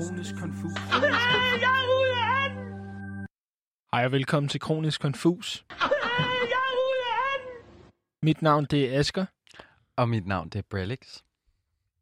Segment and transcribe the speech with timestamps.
[0.00, 0.72] Kronisk Konfus.
[3.92, 5.64] Hej og velkommen til Kronisk Konfus.
[8.22, 9.26] Mit navn det er Asker,
[9.96, 11.18] Og mit navn, det er Brelix.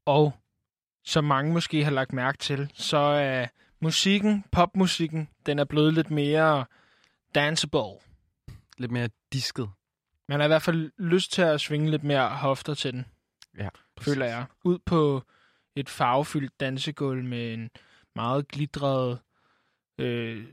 [0.04, 0.32] og
[1.04, 3.46] som mange måske har lagt mærke til, så er
[3.80, 6.64] musikken, popmusikken, den er blevet lidt mere
[7.34, 8.00] danceable.
[8.76, 9.70] Lidt mere disket.
[10.28, 13.06] Man har i hvert fald lyst til at svinge lidt mere hofter til den,
[13.58, 13.68] Ja,
[14.00, 14.44] føler jeg.
[14.64, 15.22] Ud på
[15.80, 17.70] et farvefyldt dansegulv med en
[18.14, 19.18] meget glitret
[19.98, 20.46] øh,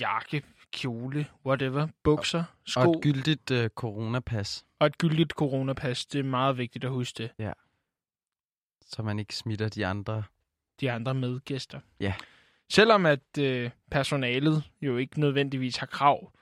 [0.00, 6.06] jakke, kjole, whatever, bukser, sko Og et gyldigt uh, coronapas, og et gyldigt coronapas.
[6.06, 7.30] Det er meget vigtigt at huske det.
[8.82, 10.22] så man ikke smitter de andre.
[10.80, 11.80] de andre medgæster.
[12.00, 12.14] Ja.
[12.70, 16.32] Selvom at øh, personalet jo ikke nødvendigvis har krav,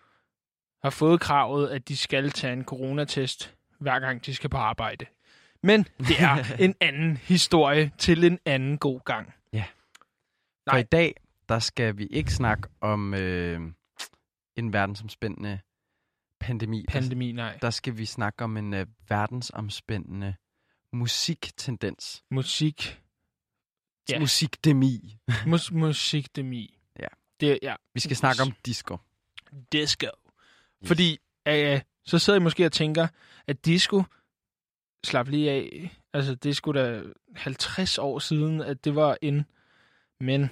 [0.82, 5.06] har fået kravet, at de skal tage en coronatest, hver gang de skal på arbejde.
[5.62, 9.34] Men det er en anden historie til en anden god gang.
[10.68, 10.80] For Nej.
[10.80, 11.14] i dag,
[11.48, 13.60] der skal vi ikke snakke om øh,
[14.56, 15.60] en verdensomspændende
[16.40, 16.84] pandemi.
[16.88, 17.58] Pandemi, nej.
[17.62, 20.34] der skal vi snakke om en øh, verdensomspændende
[20.92, 22.22] musiktendens.
[22.30, 23.00] Musik.
[24.08, 24.14] Ja.
[24.14, 24.18] Ja.
[24.18, 25.18] Musikdemi.
[25.52, 26.78] Mus- musikdemi.
[26.98, 27.08] Ja.
[27.40, 27.74] Det, ja.
[27.94, 28.96] Vi skal snakke om disco.
[29.72, 30.06] Disco.
[30.84, 33.08] Fordi, øh, så sidder I måske og tænker,
[33.46, 34.02] at disco,
[35.04, 37.02] slap lige af, altså det er sgu da
[37.36, 39.44] 50 år siden, at det var en,
[40.20, 40.50] men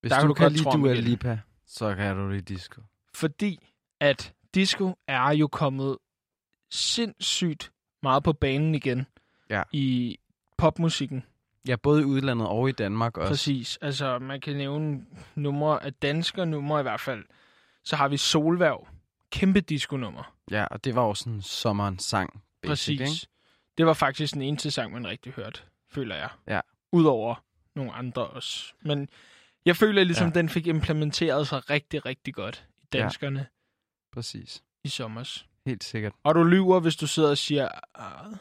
[0.00, 0.94] Hvis Der kan du du kan lide Dua.
[0.94, 2.82] Lipa, så kan du lide disco.
[3.14, 3.68] fordi
[4.00, 5.96] at disco er jo kommet
[6.70, 9.06] sindssygt meget på banen igen
[9.50, 9.62] Ja.
[9.72, 10.18] i
[10.58, 11.24] popmusikken.
[11.68, 13.30] Ja, både i udlandet og i Danmark også.
[13.30, 13.78] Præcis.
[13.82, 17.24] Altså, man kan nævne numre af danske numre i hvert fald.
[17.84, 18.88] Så har vi Solværv.
[19.30, 20.34] Kæmpe disco-nummer.
[20.50, 22.42] Ja, og det var jo sådan sommerens sang.
[22.68, 23.22] Basic, Præcis.
[23.22, 23.32] Ikke?
[23.78, 26.30] Det var faktisk den eneste sang, man rigtig hørte, føler jeg.
[26.46, 26.60] Ja.
[26.92, 28.72] Udover nogle andre også.
[28.80, 29.08] Men
[29.64, 30.32] jeg føler ligesom, Ja.
[30.34, 30.40] ja.
[30.40, 33.02] den fik implementeret sig rigtig, rigtig godt i Ja.
[33.02, 33.46] danskerne
[34.12, 34.62] Præcis.
[34.84, 35.48] i sommers.
[35.66, 36.12] Helt sikkert.
[36.22, 38.36] Og du lyver, hvis du sidder og siger, "Ah,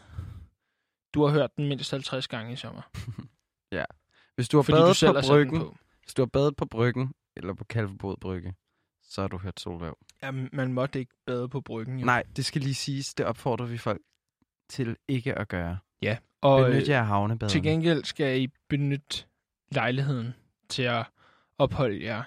[1.13, 2.81] du har hørt den mindst 50 gange i sommer.
[4.35, 5.77] Hvis du har Fordi du badet selv på bryggen, på.
[6.03, 8.55] hvis du har badet på bryggen, eller på Kalvebod Brygge,
[9.03, 9.97] så har du hørt Solværv.
[10.23, 11.99] Ja, man måtte ikke bade på bryggen.
[11.99, 12.05] Jo.
[12.05, 14.01] Nej, det skal lige siges, det opfordrer vi folk
[14.69, 15.77] til ikke at gøre.
[16.01, 17.51] Ja, og Benyt øh, jer af havnebaderne.
[17.51, 19.25] til gengæld skal I benytte
[19.71, 20.35] lejligheden
[20.69, 21.05] til at
[21.57, 22.23] opholde jer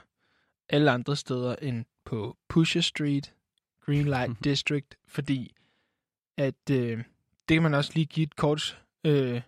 [0.68, 3.34] alle andre steder end på Pusher Street,
[3.86, 5.54] Green Light District, fordi
[6.36, 6.98] at øh,
[7.48, 9.40] det kan man også lige give et kort, øh,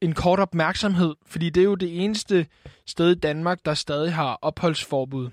[0.00, 2.46] en kort opmærksomhed, fordi det er jo det eneste
[2.86, 5.30] sted i Danmark, der stadig har opholdsforbud.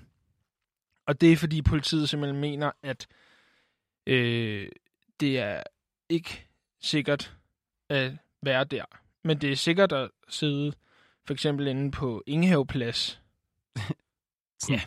[1.06, 3.06] Og det er fordi politiet simpelthen mener, at
[4.06, 4.68] øh,
[5.20, 5.62] det er
[6.10, 6.46] ikke
[6.82, 7.36] sikkert
[7.88, 8.12] at
[8.42, 8.84] være der.
[9.24, 10.72] Men det er sikkert at sidde
[11.26, 13.20] for eksempel inde på Ingehaveplads.
[14.68, 14.80] Ja.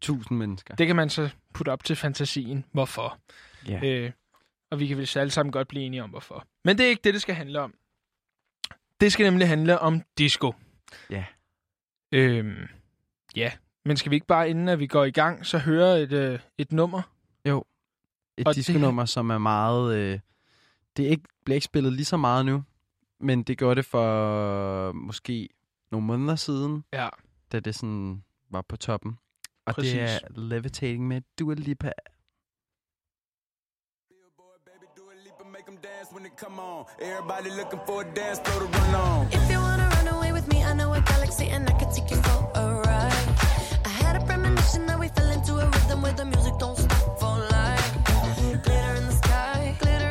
[0.00, 0.74] Tusind mennesker.
[0.74, 3.18] Det kan man så putte op til fantasien, hvorfor.
[3.68, 3.80] Ja.
[3.84, 4.12] Øh,
[4.70, 6.46] og vi kan vel alle sammen godt blive enige om, hvorfor.
[6.64, 7.74] Men det er ikke det, det skal handle om.
[9.00, 10.52] Det skal nemlig handle om disco.
[11.10, 11.24] Ja.
[12.12, 12.68] Øhm,
[13.36, 13.52] ja,
[13.84, 16.40] men skal vi ikke bare, inden at vi går i gang, så høre et, øh,
[16.58, 17.02] et nummer?
[17.44, 17.66] Et og
[18.46, 19.96] det- disco-nummer, som er meget...
[19.96, 20.18] Øh,
[20.98, 22.64] det er ikke, bliver ikke spillet lige så meget nu,
[23.20, 25.48] men det gjorde det for måske
[25.90, 27.08] nogle måneder siden, Ja.
[27.52, 29.18] da det sådan var på toppen.
[29.66, 29.92] Og Præcis.
[29.92, 31.92] det er Levitating med Dua Lipa.
[36.12, 36.86] When it come on.
[37.00, 39.26] Everybody looking for a dance floor to run on.
[39.32, 42.10] If you wanna run away with me, I know a galaxy and I can take
[42.10, 43.28] you for a ride.
[43.84, 47.20] I had a premonition that we fell into a rhythm where the music don't stop
[47.20, 47.88] for life.
[48.64, 50.10] Glitter in the sky, glitter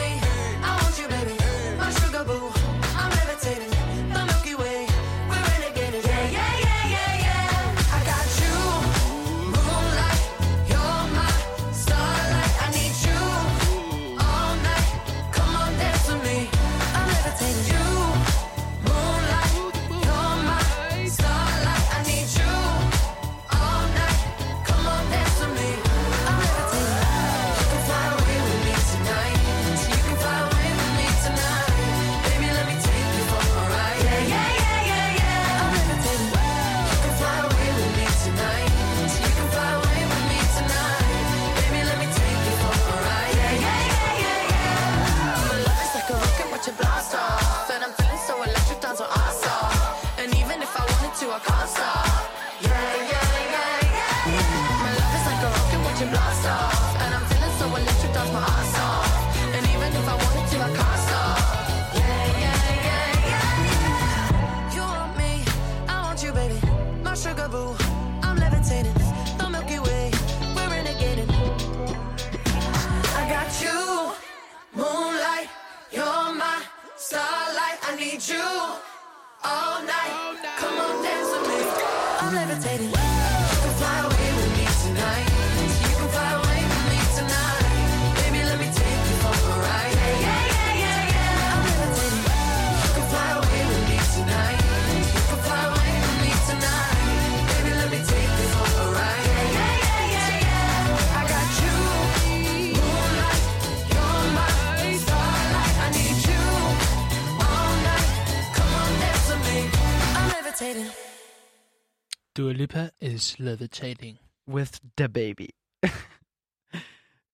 [113.15, 114.19] is levitating.
[114.47, 115.49] With the baby.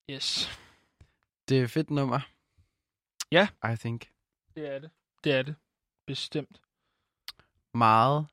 [0.10, 0.50] Yes.
[1.50, 2.20] Det er et fedt nummer.
[3.32, 3.48] Ja.
[3.74, 4.10] I think.
[4.56, 4.90] Det er det.
[5.24, 5.56] Det er det.
[6.08, 6.62] Bestemt.
[7.74, 8.28] Meget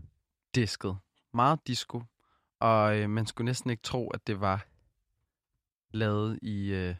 [0.54, 0.96] disket.
[1.34, 2.02] Meget disco.
[2.60, 4.66] Og øh, man skulle næsten ikke tro, at det var
[5.96, 6.94] lavet i øh,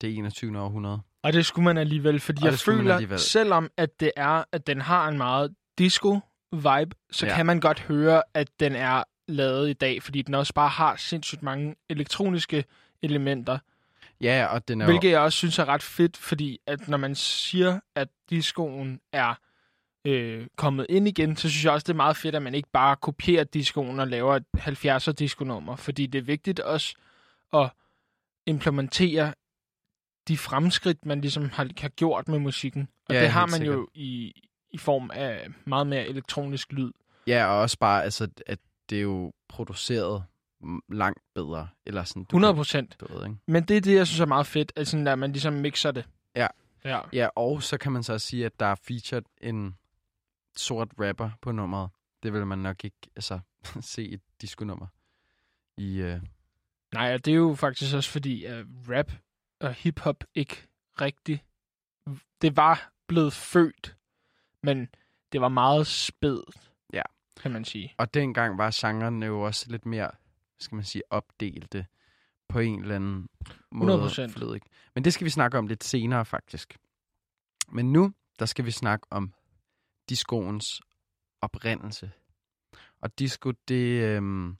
[0.00, 0.60] det 21.
[0.60, 1.00] århundrede.
[1.22, 3.18] Og det skulle man alligevel, fordi Og jeg føler, alligevel.
[3.18, 7.36] selvom at det er, at den har en meget disco-vibe, så ja.
[7.36, 10.96] kan man godt høre, at den er lavet i dag, fordi den også bare har
[10.96, 12.64] sindssygt mange elektroniske
[13.02, 13.58] elementer,
[14.20, 17.14] Ja, og den er hvilket jeg også synes er ret fedt, fordi at når man
[17.14, 19.34] siger, at discoen er
[20.04, 22.68] øh, kommet ind igen, så synes jeg også, det er meget fedt, at man ikke
[22.72, 26.94] bare kopierer discoen og laver et 70'er disco-nummer, fordi det er vigtigt også
[27.52, 27.70] at
[28.46, 29.34] implementere
[30.28, 32.88] de fremskridt, man ligesom har, har gjort med musikken.
[33.08, 33.74] Og Ja, det har man sikkert.
[33.76, 36.92] jo i, i form af meget mere elektronisk lyd.
[37.26, 38.58] Ja, og også bare, altså, at
[38.90, 40.24] det er jo produceret
[40.88, 41.68] langt bedre.
[41.86, 42.96] Eller sådan, du 100 kan- procent.
[43.46, 45.90] Men det er det, jeg synes er meget fedt, at, sådan, at man ligesom mixer
[45.90, 46.08] det.
[46.36, 46.46] Ja.
[46.84, 47.00] Ja.
[47.12, 49.76] Ja, og så kan man så sige, at der er featured en
[50.56, 51.90] sort rapper på nummeret.
[52.22, 53.40] Det vil man nok ikke altså,
[53.80, 54.86] se et disco-nummer.
[55.76, 56.20] I, øh,
[56.94, 59.12] Nej, og det er jo faktisk også fordi, at rap
[59.60, 60.56] og hiphop ikke
[61.00, 61.44] rigtig...
[62.42, 63.96] Det var blevet født,
[64.62, 64.88] men
[65.32, 66.70] det var meget spædt.
[67.42, 67.94] Kan man sige.
[67.98, 71.86] og dengang var genrerne jo også lidt mere, hvad skal man sige, opdelte
[72.48, 73.28] på en eller anden
[73.70, 74.04] måde.
[74.06, 74.26] 100%.
[74.26, 74.66] Flød, ikke?
[74.94, 76.78] Men det skal vi snakke om lidt senere, faktisk.
[77.68, 79.34] Men nu, der skal vi snakke om
[80.08, 80.82] discoens
[81.40, 82.12] oprindelse.
[83.00, 84.56] Og disco, det øhm,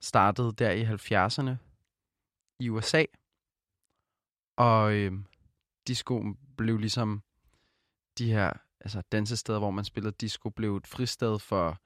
[0.00, 1.56] startede der i 70'erne
[2.60, 3.04] i USA.
[4.56, 5.26] Og øhm,
[5.86, 7.22] discoen blev ligesom
[8.18, 11.78] de her altså dansesteder, hvor man spillede disco, blev et fristed for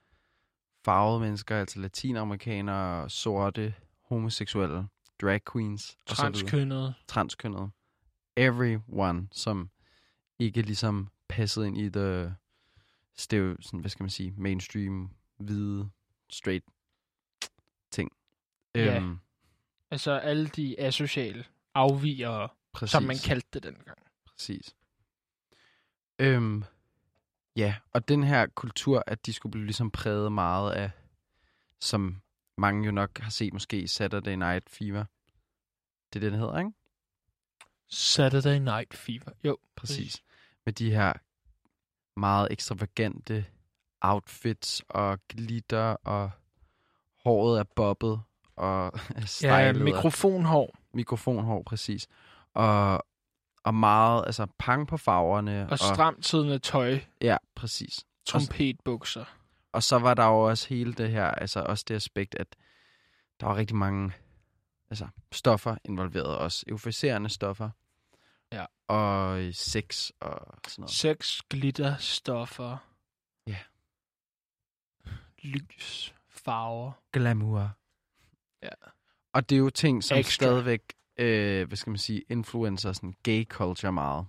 [0.85, 3.75] farvede mennesker, altså latinamerikanere, sorte,
[4.09, 4.89] homoseksuelle,
[5.23, 6.95] drag queens Transkønnet.
[7.09, 7.71] transkønnede.
[8.37, 9.71] Everyone, som
[10.39, 12.35] ikke ligesom passede ind i the
[13.17, 15.91] stereo, sådan, hvad skal man sige, mainstream, hvide,
[16.31, 16.65] straight
[17.91, 18.13] ting.
[18.75, 18.97] Ja.
[18.97, 19.19] Øhm,
[19.91, 23.99] Altså alle de asociale afvigere, præcis, som man kaldte det dengang.
[24.27, 24.77] Præcis.
[26.19, 26.65] Øhm,
[27.57, 30.91] ja, og den her kultur, at de skulle blive ligesom præget meget af,
[31.81, 32.21] som
[32.59, 35.05] mange jo nok har set måske Saturday Night Fever.
[36.13, 36.73] Det er det, den hedder, ikke?
[37.91, 39.33] Saturday Night Fever.
[39.45, 40.23] Jo, Præcis.
[40.67, 41.13] Med de her
[42.21, 43.47] meget ekstravagante
[44.01, 46.31] outfits og glitter og
[47.25, 48.21] håret er bobbet
[48.57, 50.77] og Ja, stylet og mikrofonhår.
[50.95, 52.09] mikrofonhår, præcis.
[52.55, 53.07] Og,
[53.65, 55.69] og meget, altså pang på farverne.
[55.71, 58.05] Og stramt siddende tøj, Ja, præcis.
[58.27, 59.25] trompetbukser.
[59.73, 62.57] Og så var der jo også hele det her, altså også det aspekt, at
[63.41, 64.13] der var rigtig mange
[64.91, 66.65] altså, stoffer involveret også.
[66.69, 67.71] Euforiserende stoffer.
[68.53, 68.65] Ja.
[68.89, 70.91] Og øh, sex og sådan noget.
[70.91, 72.77] Sex, glitter, stoffer.
[73.47, 73.59] Ja.
[75.43, 76.93] Lys, farver.
[77.13, 77.71] Glamour.
[78.63, 78.69] Ja.
[79.33, 80.31] Og det er jo ting, som Extra.
[80.33, 80.81] stadigvæk,
[81.17, 84.27] øh, hvad skal man sige, influencer sådan gay culture meget.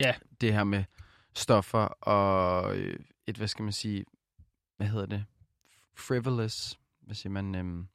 [0.00, 0.14] Ja.
[0.40, 0.84] Det her med
[1.34, 4.04] stoffer og øh, et, hvad skal man sige,
[4.76, 5.24] hvad hedder det?
[5.96, 7.54] Frivolous, hvad siger man?
[7.54, 7.88] Øhm,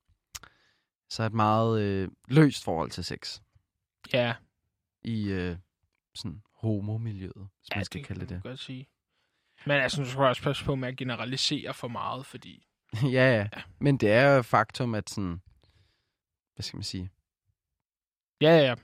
[1.09, 3.41] så et meget øh, løst forhold til sex
[4.13, 4.35] Ja,
[5.01, 5.57] i øh,
[6.15, 8.43] sådan homomiljøet, hvis ja man skal det kalde det man det.
[8.43, 8.87] godt sige.
[9.65, 12.67] Men altså, nu skal jeg også passe på med at generalisere for meget, fordi...
[13.03, 13.47] ja, ja.
[13.79, 15.41] Men det er jo faktum, at sådan,
[16.55, 17.09] hvad skal man sige,
[18.43, 18.75] Ja, ja,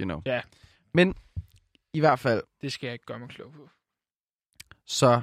[0.00, 0.22] you know.
[0.26, 0.40] Ja.
[0.94, 1.14] Men
[1.92, 3.68] i hvert fald, det skal jeg ikke gøre mig klog på.
[4.86, 5.22] så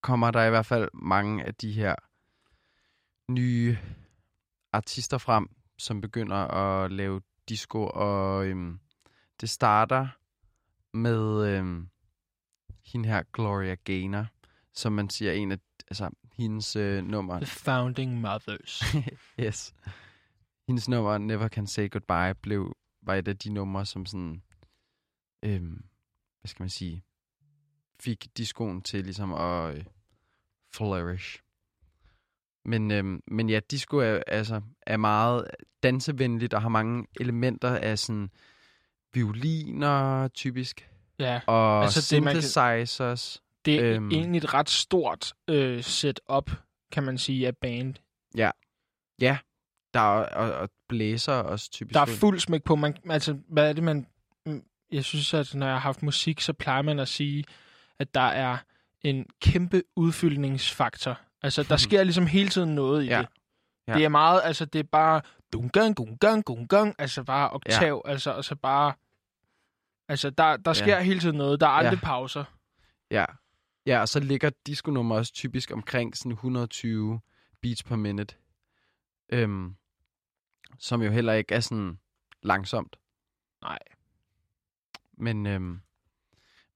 [0.00, 1.94] kommer der i hvert fald mange af de her
[3.32, 3.78] nye
[4.72, 8.80] artister frem, som begynder at lave disco, og øhm,
[9.40, 10.08] det starter
[10.96, 11.88] med øhm,
[12.92, 14.26] hende her, Gloria Gaynor,
[14.74, 18.82] som man siger en af, altså hendes øh, nummer, The Founding Mothers.
[19.44, 19.74] yes,
[20.66, 24.42] hendes nummer, Never Can Say Goodbye, blev, var et af de numre, som sådan,
[25.42, 25.84] øhm,
[26.40, 27.04] hvad skal man sige,
[28.00, 29.84] fik discoen til ligesom at øh,
[30.74, 31.40] flourish.
[32.64, 35.46] Men, øhm, men ja, disco er, altså, er meget
[35.82, 38.30] dansevenligt og har mange elementer af sådan
[39.14, 43.42] violiner typisk, ja, og Altså, altså det, man kan- synthesizers.
[43.64, 44.10] det er Øhm.
[44.10, 46.50] egentlig et ret stort øh, setup,
[46.92, 47.94] kan man sige, af band.
[49.94, 51.94] Der er og, og blæser også typisk.
[51.94, 52.76] Der er fuld smæk på.
[52.76, 54.06] Man, altså, hvad er det, man...
[54.46, 57.44] mm, Jeg synes, at når jeg har haft musik, så plejer man at sige,
[57.98, 58.56] at der er
[59.00, 61.20] en kæmpe udfyldningsfaktor.
[61.42, 63.18] Altså, der sker ligesom hele tiden noget i Ja.
[63.18, 63.26] det.
[63.88, 63.94] Ja.
[63.94, 65.20] Det er meget, altså, det er bare
[65.52, 68.10] dungang, dungang, dungang, altså bare oktav, ja.
[68.10, 68.92] altså, og så bare...
[70.08, 71.60] Altså, der, der sker hele tiden noget.
[71.60, 72.06] Der er aldrig Ja.
[72.06, 72.44] pauser.
[73.10, 73.24] Ja.
[73.86, 77.20] Ja, og så ligger disco-nummer også typisk omkring sådan 120
[77.62, 78.34] beats per minute.
[79.32, 79.74] Øhm,
[80.78, 81.98] som jo heller ikke er sådan
[82.42, 82.96] langsomt.
[83.62, 83.78] Nej.
[85.12, 85.80] Men, øhm,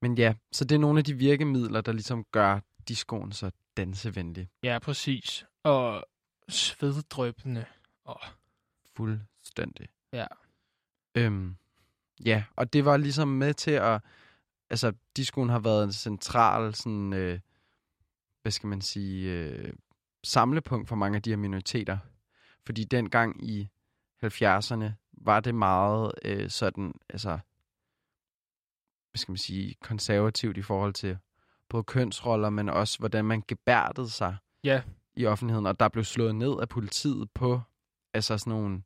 [0.01, 4.49] men ja, så det er nogle af de virkemidler, der ligesom gør discoen så dansevenlig.
[4.63, 5.45] Ja, præcis.
[5.63, 6.05] Og
[6.49, 7.65] sveddrøbende.
[8.03, 8.19] Og
[8.95, 9.87] Fuldstændig.
[10.13, 10.25] Ja.
[11.15, 11.55] Øhm,
[12.25, 14.01] ja, og det var ligesom med til at...
[14.69, 17.13] Altså, discoen har været en central sådan...
[17.13, 17.39] Øh,
[18.41, 19.31] hvad skal man sige...
[19.31, 19.73] Øh,
[20.23, 21.97] samlepunkt for mange af de her minoriteter.
[22.65, 23.69] Fordi dengang i
[24.23, 26.93] 70'erne var det meget øh, sådan...
[27.09, 27.29] Altså,
[29.11, 29.75] hvad skal man sige...
[29.81, 31.17] Konservativt i forhold til
[31.69, 34.81] både kønsroller, men også hvordan man gebærdede sig Ja.
[35.15, 35.65] i offentligheden.
[35.65, 37.61] Og der blev slået ned af politiet på
[38.13, 38.81] altså sådan nogle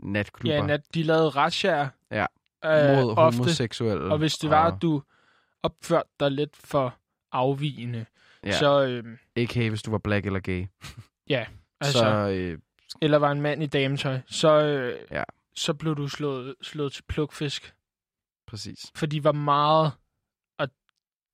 [0.00, 0.54] natklubber.
[0.54, 1.88] ja, nat, de lavede retsjager.
[2.10, 2.26] Ja.
[2.64, 3.38] Øh, mod ofte.
[3.38, 4.12] homoseksuelle.
[4.12, 5.02] Og hvis det var, at du
[5.62, 6.94] opførte dig lidt for
[7.32, 8.06] afvigende,
[8.44, 8.58] ja, ja.
[8.58, 8.86] så...
[8.86, 9.68] Øh, A.k.a.
[9.68, 10.66] hvis du var black eller gay.
[11.80, 12.58] altså, så øh,
[13.02, 15.22] eller var en mand i dametøj, så, øh, Ja.
[15.54, 17.74] så blev du slået, slået til plukfisk.
[18.46, 18.92] præcis.
[18.94, 19.92] For de var meget,
[20.58, 20.68] og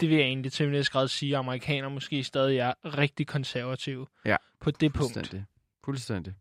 [0.00, 4.06] det vil jeg egentlig til min grad sige, at amerikanere måske stadig er rigtig konservative
[4.24, 4.36] Ja.
[4.60, 5.12] på det punkt.
[5.14, 5.44] Fuldstændig.
[5.84, 6.34] Fuldstændig.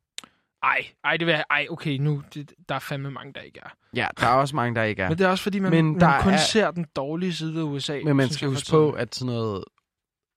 [0.63, 3.60] Ej, ej, det vil jeg, ej, okay, nu, det, der er fandme mange, der ikke
[3.63, 3.70] er.
[3.96, 5.10] Ja, der er også mange, der ikke er.
[5.10, 7.60] Men det er også fordi, man, Men man der kun er- ser den dårlige side
[7.60, 8.01] af USA.
[8.03, 9.63] Men man skal huske på, at sådan noget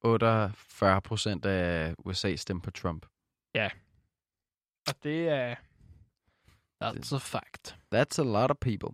[0.04, 3.06] 48 procent af USA stemmer på Trump.
[4.88, 5.54] Og det er...
[6.84, 7.78] That's a fact.
[7.94, 8.88] That's a lot of people.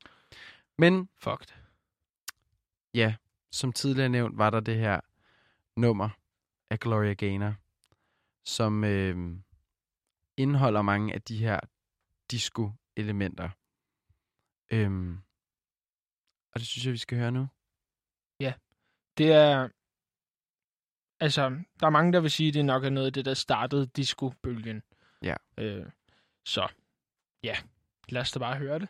[0.79, 1.55] Men Fucked.
[2.95, 3.15] ja,
[3.51, 5.01] som tidligere nævnt, var der det her
[5.77, 6.09] nummer
[6.71, 7.55] af Gloria Gaynor,
[8.45, 9.37] som øh,
[10.37, 11.61] indeholder mange af de her
[12.31, 13.51] disco-elementer.
[14.73, 15.19] Øhm,
[16.53, 17.49] og det synes jeg, vi skal høre nu.
[19.19, 19.69] Det er...
[21.21, 23.35] Altså, der er mange, der vil sige, at det nok er noget af det, der
[23.35, 24.83] startede disco-bølgen.
[25.23, 25.35] Ja.
[25.59, 25.87] Øh,
[26.45, 26.69] så,
[27.43, 27.57] ja.
[28.09, 28.89] Lad os da bare høre det.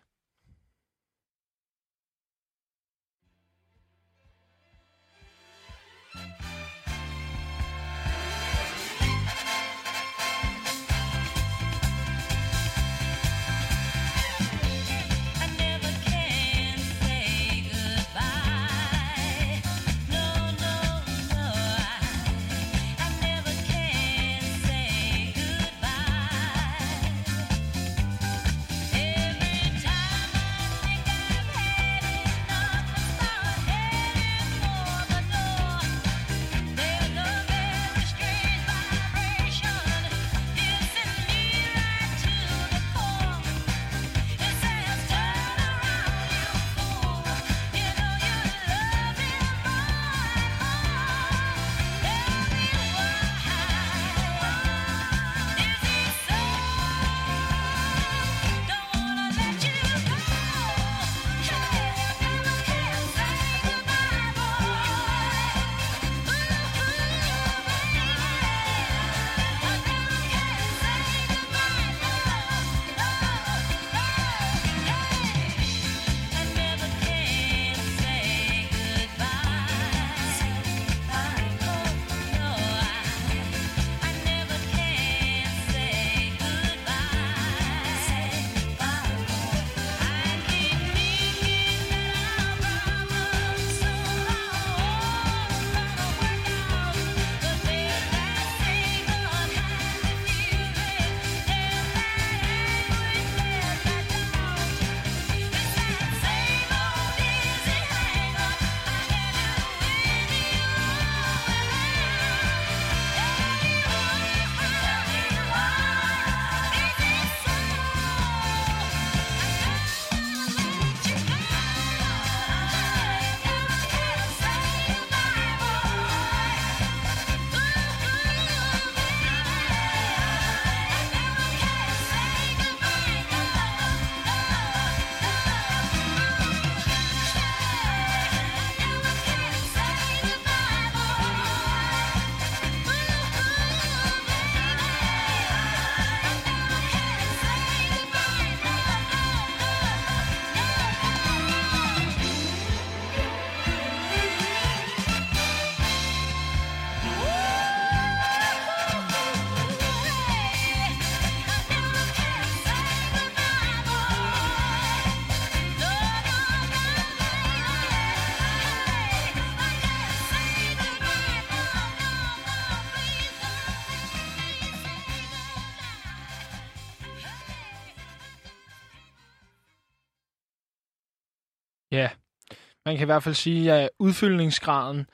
[182.92, 185.06] Man kan i hvert fald sige, at udfyldningsgraden,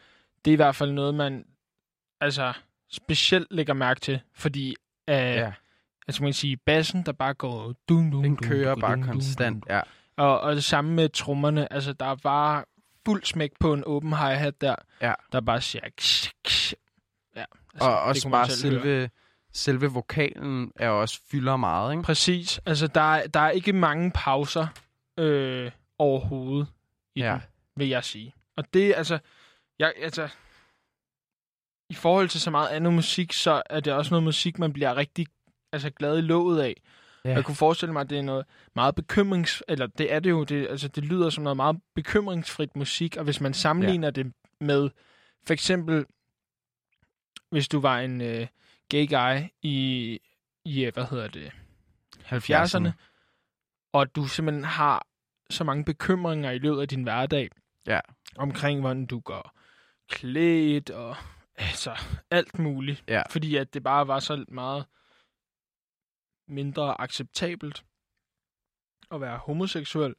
[0.45, 1.45] det er i hvert fald noget, man
[2.21, 2.53] altså
[2.93, 4.71] specielt lægger mærke til, fordi
[5.09, 5.53] uh, ja.
[6.09, 9.03] Altså man kan sige, bassen, der bare går dun, dun, den kører dun, bare dun,
[9.03, 9.65] konstant.
[9.65, 9.75] dun.
[9.75, 9.81] Ja,
[10.17, 12.65] Og, og det samme med trommerne, altså der er bare
[13.07, 15.13] fuld smæk på en åben hi-hat der, Ja.
[15.33, 15.85] der bare siger...
[15.97, 16.75] Ksh, ksh.
[17.37, 18.51] Ja, altså, og også bare høre.
[18.51, 19.11] selve,
[19.53, 22.03] selve vokalen er også fylder meget, ikke?
[22.03, 22.61] Præcis.
[22.67, 24.67] Altså, der er, der er ikke mange pauser
[25.19, 26.69] øh, overhovedet
[27.15, 27.33] i Ja.
[27.33, 27.41] den,
[27.79, 28.35] vil jeg sige.
[28.57, 29.19] Og det, altså,
[29.79, 30.29] jeg, altså,
[31.91, 34.97] i forhold til så meget andet musik, så er det også noget musik, man bliver
[34.97, 35.27] rigtig
[35.73, 36.83] altså, glad i låget af.
[37.25, 37.31] Ja.
[37.31, 39.63] Jeg kunne forestille mig, at det er noget meget bekymrings...
[39.69, 40.45] Eller det er det jo.
[40.45, 43.17] Det, altså, det lyder som noget meget bekymringsfrit musik.
[43.17, 44.11] Og hvis man sammenligner ja.
[44.11, 44.91] det med...
[45.47, 46.07] For eksempel,
[47.51, 48.47] hvis du var en øh,
[48.89, 50.19] gay guy i,
[50.65, 51.53] i, øh, hvad hedder det,
[52.25, 52.91] 70'erne,
[53.93, 55.07] og du simpelthen har
[55.51, 57.49] så mange bekymringer i løbet af din hverdag.
[57.87, 58.01] Ja.
[58.37, 59.59] Omkring, hvordan du går
[60.09, 61.17] klædt og
[61.57, 61.97] altså
[62.31, 63.05] alt muligt.
[63.09, 63.23] Ja.
[63.31, 64.87] Fordi at det bare var så meget
[66.49, 67.85] mindre acceptabelt
[69.11, 70.15] at være homoseksuel.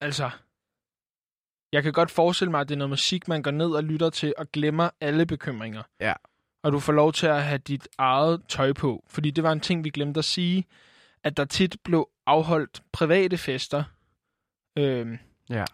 [0.00, 0.30] Altså,
[1.72, 4.10] jeg kan godt forestille mig, at det er noget musik, man går ned og lytter
[4.10, 5.82] til og glemmer alle bekymringer.
[6.00, 6.14] Ja.
[6.62, 9.04] Og du får lov til at have dit eget tøj på.
[9.08, 10.64] Fordi det var en ting, vi glemte at sige,
[11.24, 13.84] at der tit blev afholdt private fester,
[14.78, 15.18] øhm,
[15.50, 15.64] Ja.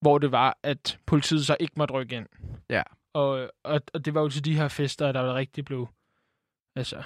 [0.00, 2.26] Hvor det var, at politiet så ikke måtte rykke ind.
[2.70, 2.82] Ja.
[3.12, 5.88] Og, og, og det var jo til de her fester, der rigtig blev,
[6.76, 7.02] altså,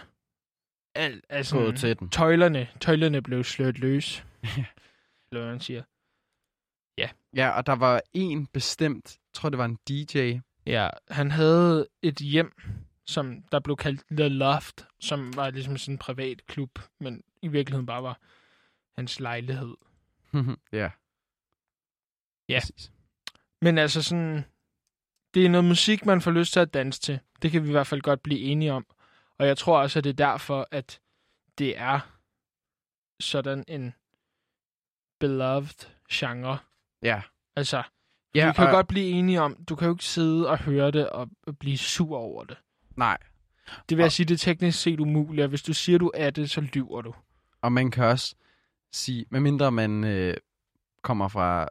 [0.95, 2.09] alt, altså Gået til den.
[2.11, 4.25] tøjlerne, tøjlerne blev sløret løs.
[5.31, 5.83] Eller hvad man siger.
[7.37, 10.39] Ja, og der var en bestemt, jeg tror det var en DJ.
[10.67, 12.53] Ja, han havde et hjem,
[13.07, 17.49] som der blev kaldt The Loft, som var ligesom sådan en privat klub, men i
[17.49, 18.19] virkeligheden bare var
[18.97, 19.75] hans lejlighed.
[20.73, 20.91] ja.
[22.53, 22.61] Ja.
[22.61, 22.93] Præcis.
[23.63, 24.45] Men altså sådan,
[25.35, 27.19] det er noget musik, man får lyst til at danse til.
[27.43, 28.87] Det kan vi i hvert fald godt blive enige om.
[29.39, 31.01] Og jeg tror også, at det er derfor, at
[31.59, 32.01] det er
[33.21, 33.95] sådan en
[35.21, 36.59] beloved genre.
[37.03, 37.23] Ja.
[37.57, 37.83] Altså,
[38.35, 40.91] Ja, vi kan og- godt blive enige om, du kan jo ikke sidde og høre
[40.91, 41.29] det og
[41.61, 42.57] blive sur over det.
[42.97, 43.19] Nej.
[43.89, 46.11] Det vil jeg Og- sige, det er teknisk set umuligt, og hvis du siger, du
[46.15, 47.15] er det, så lyver du.
[47.61, 48.35] Og man kan også
[48.93, 50.37] sige, medmindre man øh,
[51.03, 51.69] kommer fra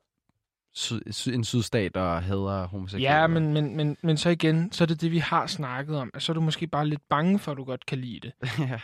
[0.74, 3.10] syd, syd, en sydstat og hader homoseksuelle.
[3.10, 6.12] Ja, men, men, men, men så igen, så er det det, vi har snakket om.
[6.20, 8.34] Så er du måske bare lidt bange for, at du godt kan lide det.
[8.70, 8.80] ja.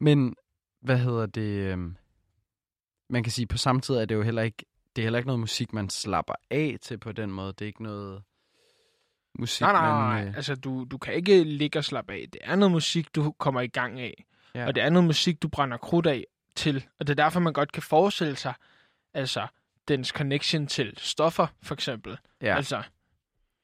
[0.00, 0.34] Men,
[0.82, 1.72] hvad hedder det?
[1.72, 1.96] øhm,
[3.10, 4.64] Man kan sige, på samme tid er det jo heller ikke,
[4.96, 7.48] det er heller ikke noget musik, man slapper af til på den måde.
[7.52, 8.22] Det er ikke noget
[9.38, 10.24] musik, Nej, nej, man...
[10.24, 10.28] nej.
[10.28, 12.26] øh, Altså, du, du kan ikke ligge og slappe af.
[12.32, 14.24] Det er noget musik, du kommer i gang af.
[14.54, 14.66] Ja.
[14.66, 16.24] Og det er noget musik, du brænder krudt af
[16.56, 16.84] til.
[17.00, 18.54] Og det er derfor, man godt kan forestille sig,
[19.14, 19.46] altså,
[19.88, 22.18] dens connection til stoffer, for eksempel.
[22.42, 22.56] Ja.
[22.56, 22.82] Altså,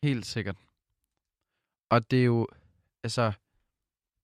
[0.03, 0.57] Helt sikkert.
[1.91, 2.49] Og det er jo,
[3.03, 3.33] altså,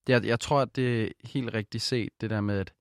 [0.07, 2.73] jeg, jeg tror, at det er helt rigtigt set, det der med, at,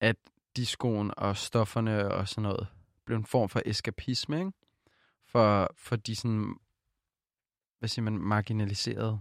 [0.00, 0.16] at
[0.56, 2.66] diskoen og stofferne og sådan noget
[3.04, 4.52] blev en form for eskapisme, ikke?
[5.26, 6.54] For, for de sådan,
[7.78, 9.20] hvad siger man, marginaliserede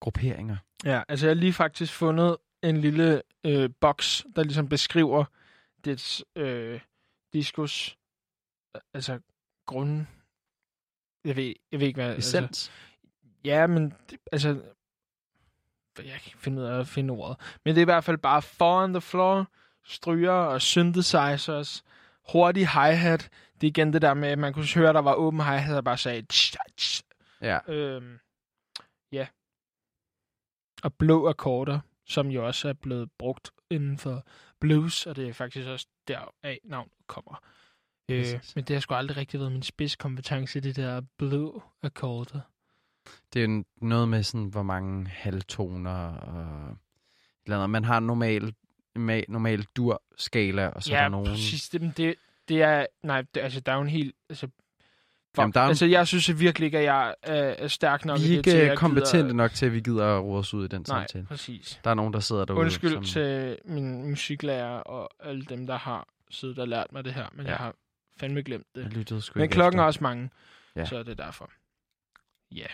[0.00, 0.56] grupperinger.
[0.84, 5.24] ja, altså, jeg har lige faktisk fundet en lille øh, boks, der ligesom beskriver
[5.84, 6.80] dets øh,
[7.32, 7.98] diskos,
[8.94, 9.20] altså,
[9.66, 10.06] grund...
[11.24, 12.14] Jeg ved, jeg ved ikke, hvad...
[12.14, 12.72] Altså, Essens.
[13.44, 14.48] Ja, men det, altså...
[15.98, 17.36] Jeg kan ikke finde ud af at finde ordet.
[17.64, 19.46] Men det er i hvert fald bare four on the floor,
[19.84, 21.84] stryger og synthesizers,
[22.32, 23.30] hurtig hi-hat.
[23.60, 25.74] Det er igen det der med, at man kunne høre, at der var åben hi-hat,
[25.74, 26.22] der bare sagde...
[26.22, 27.02] Tsch, tsch.
[27.40, 27.58] Ja.
[27.68, 28.18] Øhm,
[29.12, 29.26] ja.
[30.82, 34.26] Og blå akkorder, som jo også er blevet brugt inden for
[34.60, 37.42] blues, og det er faktisk også deraf navnet kommer.
[38.08, 38.56] Øh, Præcis.
[38.56, 42.40] men det har sgu aldrig rigtig været min spidskompetence, det der blå akkorder.
[43.32, 46.76] Det er jo noget med sådan, hvor mange halvtoner og
[47.46, 47.70] eller andet.
[47.70, 48.54] Man har normal,
[48.98, 51.26] ma- normal dur-skala, og så er ja, der nogen...
[51.26, 51.68] præcis.
[51.68, 52.14] Det, men det,
[52.48, 52.86] det er...
[53.02, 54.14] Nej, det, altså, der er jo en helt...
[54.28, 58.04] Altså, fuck, Jamen, der er altså, jeg synes virkelig ikke, at jeg er, er stærk
[58.04, 59.32] nok Vi er til, ikke jeg kompetente gider...
[59.34, 61.26] nok til, at vi gider at rode os ud i den Nej, samtale.
[61.26, 61.80] præcis.
[61.84, 62.60] Der er nogen, der sidder derude.
[62.64, 63.04] Undskyld som...
[63.04, 67.46] til min musiklærer og alle dem, der har siddet og lært mig det her, men
[67.46, 67.52] Ja.
[67.52, 67.56] ja.
[67.56, 67.74] jeg har
[68.16, 68.92] fandme glemt Jeg det.
[68.92, 69.82] lyttede sgu Men klokken efter.
[69.82, 70.30] er også mange,
[70.76, 70.84] Ja.
[70.84, 71.50] så er det derfor.
[72.54, 72.66] Ja.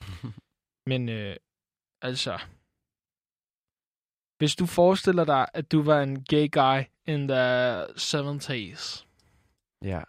[0.90, 1.36] men øh,
[2.02, 2.38] altså,
[4.38, 9.06] hvis du forestiller dig, at du var en gay guy in the 70s,
[9.82, 10.02] Ja.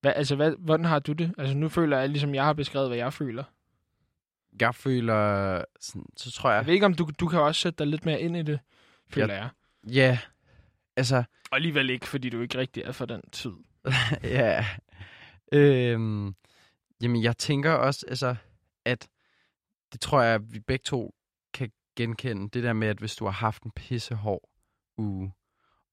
[0.00, 1.34] hvad, altså, hvad, hvordan har du det?
[1.38, 3.44] Altså, nu føler jeg, ligesom jeg har beskrevet, hvad jeg føler.
[4.60, 5.64] Jeg føler...
[5.80, 6.66] Sådan, så tror Jeg jeg...
[6.66, 8.60] ved ikke, om du, du kan også sætte dig lidt mere ind i det,
[9.08, 9.48] føler jeg.
[9.92, 10.18] Ja,
[10.96, 11.16] altså...
[11.50, 13.52] Og alligevel ikke, fordi du ikke rigtig er for den tid.
[14.38, 14.66] ja.
[15.52, 16.34] Øhm,
[17.02, 18.36] jamen, jeg tænker også, altså,
[18.84, 19.08] at
[19.92, 21.14] det tror jeg, at vi begge to
[21.54, 22.48] kan genkende.
[22.48, 24.48] Det der med, at hvis du har haft en pissehård
[24.98, 25.32] uge,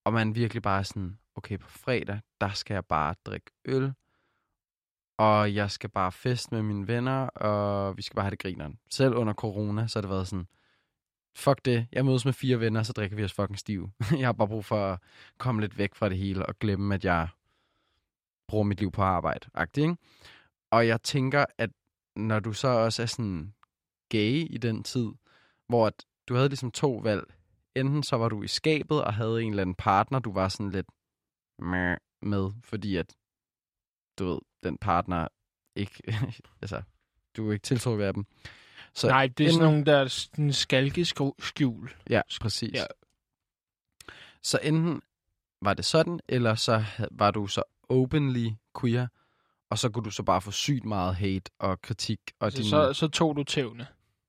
[0.06, 3.94] og man virkelig bare er sådan, okay, på fredag, der skal jeg bare drikke øl,
[5.18, 8.80] og jeg skal bare feste med mine venner, og vi skal bare have det grineren.
[8.90, 10.48] Selv under corona, så har det været sådan,
[11.36, 13.90] fuck det, jeg mødes med fire venner, så drikker vi os fucking stiv.
[14.20, 15.00] jeg har bare brug for at
[15.38, 17.28] komme lidt væk fra det hele, og glemme, at jeg
[18.48, 19.50] bruger mit liv på arbejde.
[19.54, 19.96] Agtigt, ikke?
[20.72, 21.70] Og jeg tænker, at
[22.16, 23.54] når du så også er sådan
[24.10, 25.08] gay i den tid,
[25.68, 25.94] hvor at
[26.28, 27.24] du havde ligesom to valg.
[27.76, 30.70] Enten så var du i skabet og havde en eller anden partner, du var sådan
[30.72, 30.88] lidt
[32.22, 33.16] med, fordi at,
[34.20, 35.28] du ved, den partner
[35.76, 36.04] ikke,
[36.62, 36.82] altså,
[37.38, 38.26] du er ikke tiltrukket af dem.
[38.94, 41.90] Så Nej, det er sådan enten- nogle, der er sådan skalkeskjul.
[42.10, 42.74] Ja, præcis.
[42.74, 42.86] Ja.
[44.44, 45.02] Så enten
[45.62, 49.08] var det sådan, eller så var du så openly queer,
[49.70, 52.20] og så kunne du så bare få sygt meget hate og kritik.
[52.40, 53.88] Og Så, din, så, så tog du tævne.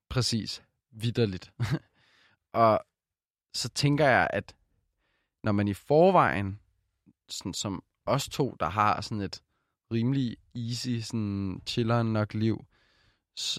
[0.09, 0.63] Præcis.
[0.91, 1.53] Vidderligt.
[2.53, 2.81] og
[3.55, 4.55] så tænker jeg, at
[5.45, 6.61] når man i forvejen,
[7.29, 9.43] sådan som os to, der har sådan et
[9.93, 12.65] rimelig easy, sådan chilleren nok liv,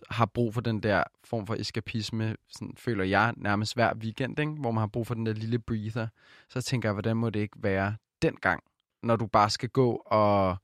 [0.10, 4.52] har brug for den der form for eskapisme, sådan føler jeg nærmest hver weekend, ikke?
[4.52, 6.08] hvor man har brug for den der lille breather,
[6.50, 8.64] så tænker jeg, hvordan må det ikke være dengang,
[9.04, 10.58] når du bare skal gå og,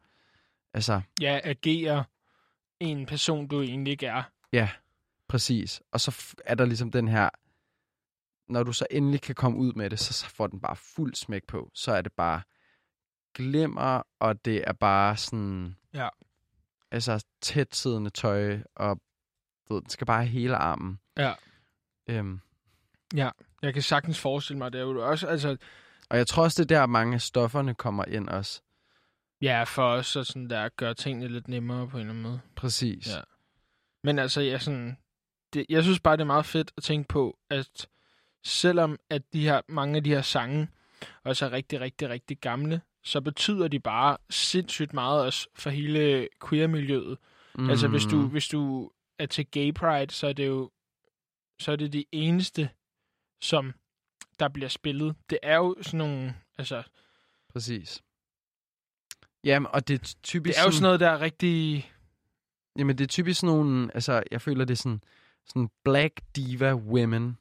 [0.73, 2.03] altså, Ja, agere
[2.79, 4.23] en person, du egentlig ikke er.
[4.53, 4.69] Ja,
[5.27, 5.81] præcis.
[5.91, 7.29] Og så er der ligesom den her,
[8.47, 11.47] når du så endelig kan komme ud med det, så, får den bare fuld smæk
[11.47, 11.71] på.
[11.73, 12.41] Så er det bare
[13.33, 15.75] glimmer, og det er bare sådan...
[15.93, 16.09] Ja.
[16.91, 19.01] Altså tæt siddende tøj, og
[19.69, 20.99] ved, den skal bare hele armen.
[21.17, 21.33] Ja.
[22.07, 22.39] Øhm,
[23.61, 25.57] Jeg kan sagtens forestille mig, det er jo også, altså,
[26.09, 28.61] og jeg tror også, det er der, mange af stofferne kommer ind også.
[29.41, 32.39] ja, for os at sådan der gøre tingene lidt nemmere på en eller anden måde.
[32.55, 33.07] Præcis.
[33.07, 33.21] Ja.
[34.03, 34.97] Men altså, jeg, sådan,
[35.53, 37.87] det, jeg synes bare, det er meget fedt at tænke på, at
[38.45, 40.67] selvom at de her, mange af de her sange
[41.23, 46.27] også er rigtig, rigtig, rigtig gamle, så betyder de bare sindssygt meget også for hele
[46.49, 47.17] queer-miljøet.
[47.55, 47.69] Mm.
[47.69, 50.71] Altså, hvis du, hvis du er til gay pride, så er det jo
[51.59, 52.69] så er det de eneste,
[53.41, 53.73] som
[54.39, 55.15] der bliver spillet.
[55.29, 56.83] Det er jo sådan nogle, altså,
[57.55, 58.01] Præcis.
[59.43, 61.91] Jamen, og det er typisk det er jo sådan noget, der er rigtig...
[62.79, 65.01] Jamen, det er typisk sådan nogle, altså, jeg føler, det er sådan,
[65.45, 67.37] sådan black diva women,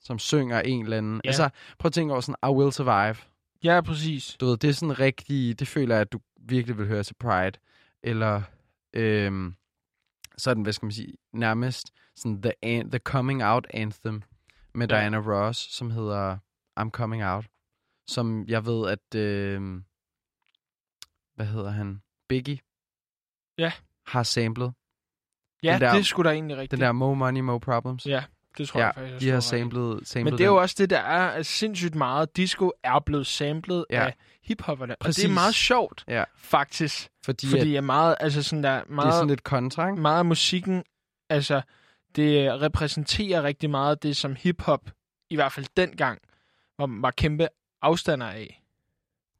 [0.00, 1.20] som synger en eller anden.
[1.24, 1.28] Ja.
[1.28, 3.16] Altså, prøv at tænke over sådan, I Will Survive.
[3.64, 4.36] Ja, præcis.
[4.40, 7.14] Du ved, det er sådan rigtig, det føler jeg, at du virkelig vil høre til
[7.14, 7.58] Pride.
[8.02, 8.42] Eller,
[8.92, 9.54] øhm,
[10.38, 14.22] sådan, hvad skal man sige, nærmest sådan the, an- the Coming Out Anthem
[14.76, 14.96] med Ja.
[15.00, 16.38] Diana Ross, som hedder
[16.80, 17.46] I'm Coming Out.
[18.08, 19.84] Som jeg ved, at, øhm,
[21.34, 22.02] hvad hedder han?
[22.28, 22.58] Biggie?
[23.58, 23.72] Ja.
[24.06, 24.72] Har samlet.
[25.62, 26.70] Ja, Den der- det skulle da egentlig rigtigt.
[26.70, 28.06] Den der Mo Money, Mo Problems.
[28.06, 28.24] Ja,
[28.58, 30.60] det tror ja jeg faktisk, de har samlet, samlet Men det er jo den.
[30.62, 32.36] også det, der er at sindssygt meget.
[32.36, 34.04] Disco er blevet samlet Ja.
[34.06, 34.96] af hiphopperne.
[35.00, 36.24] Og det er meget sjovt, Ja.
[36.36, 37.08] faktisk.
[37.24, 40.00] Fordi, Fordi at meget, altså sådan der, det er meget, sådan lidt kontra, ikke?
[40.02, 40.84] meget af musikken,
[41.30, 41.62] altså
[42.16, 44.90] det repræsenterer rigtig meget det, som hiphop,
[45.30, 46.20] i hvert fald dengang,
[46.78, 47.48] var, var kæmpe
[47.82, 48.62] afstander af.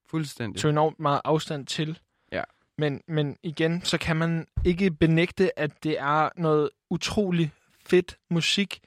[0.06, 0.60] Fuldstændig.
[0.60, 1.98] Tog enormt meget afstand til.
[2.32, 2.42] Ja.
[2.78, 7.52] Men, men igen, så kan man ikke benægte, at det er noget utrolig
[7.86, 8.80] fedt musik,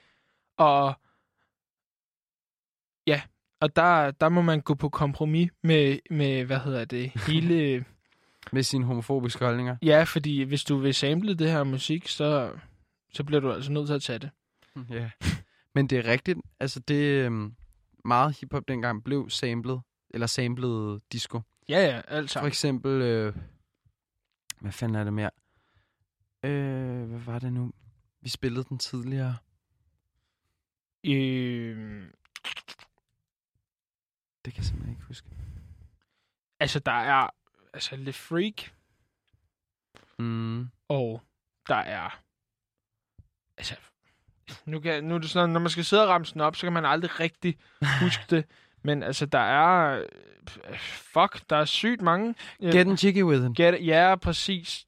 [0.56, 0.94] og
[3.06, 3.22] ja,
[3.60, 7.84] og der, der må man gå på kompromis med, med hvad hedder det, hele...
[8.52, 9.76] Med sine homofobiske holdninger.
[9.82, 12.50] ja, fordi hvis du vil sample det her musik, så,
[13.12, 14.30] så bliver du altså nødt til at tage det.
[14.90, 15.10] Ja.
[15.74, 16.38] Men det er rigtigt.
[16.60, 17.56] Altså, det øhm,
[18.04, 21.40] meget hiphop dengang blev samlet, eller samlet disco.
[21.68, 23.36] Ja, ja, alt For eksempel, øh,
[24.60, 25.30] hvad fanden er det mere?
[26.42, 27.72] Øh, hvad var det nu?
[28.20, 29.36] Vi spillede den tidligere.
[31.06, 32.06] Øh,
[34.44, 35.28] Det kan jeg simpelthen ikke huske.
[36.60, 37.30] altså, der er
[37.74, 38.70] altså Le Freak,
[40.18, 40.68] Mm.
[40.88, 41.22] og
[41.68, 42.20] der er...
[43.60, 43.74] Altså,
[44.64, 46.66] nu, kan, nu er det sådan, når man skal sidde og ramse den op, så
[46.66, 47.58] kan man aldrig rigtig
[48.02, 48.44] huske det.
[48.82, 49.98] Men altså, der er...
[50.70, 52.34] øh, Fuck, der er sygt mange.
[52.60, 53.54] Ja, Getting jiggy with him.
[53.54, 54.86] Get, ja, præcis.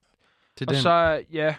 [0.58, 0.82] Det er Og den.
[0.82, 1.54] så, ja,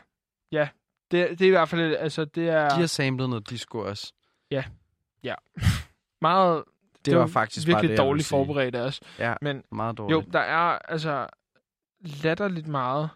[0.52, 0.70] ja.
[1.12, 4.14] Det, det er i hvert fald, altså, det er De har samlet noget disco også.
[6.22, 6.64] meget...
[7.06, 9.02] Det, var, faktisk virkelig bare det, dårligt forberedt af os.
[9.20, 10.26] Ja, Men meget dårligt.
[10.26, 11.28] jo, der er altså
[12.00, 13.10] latterligt meget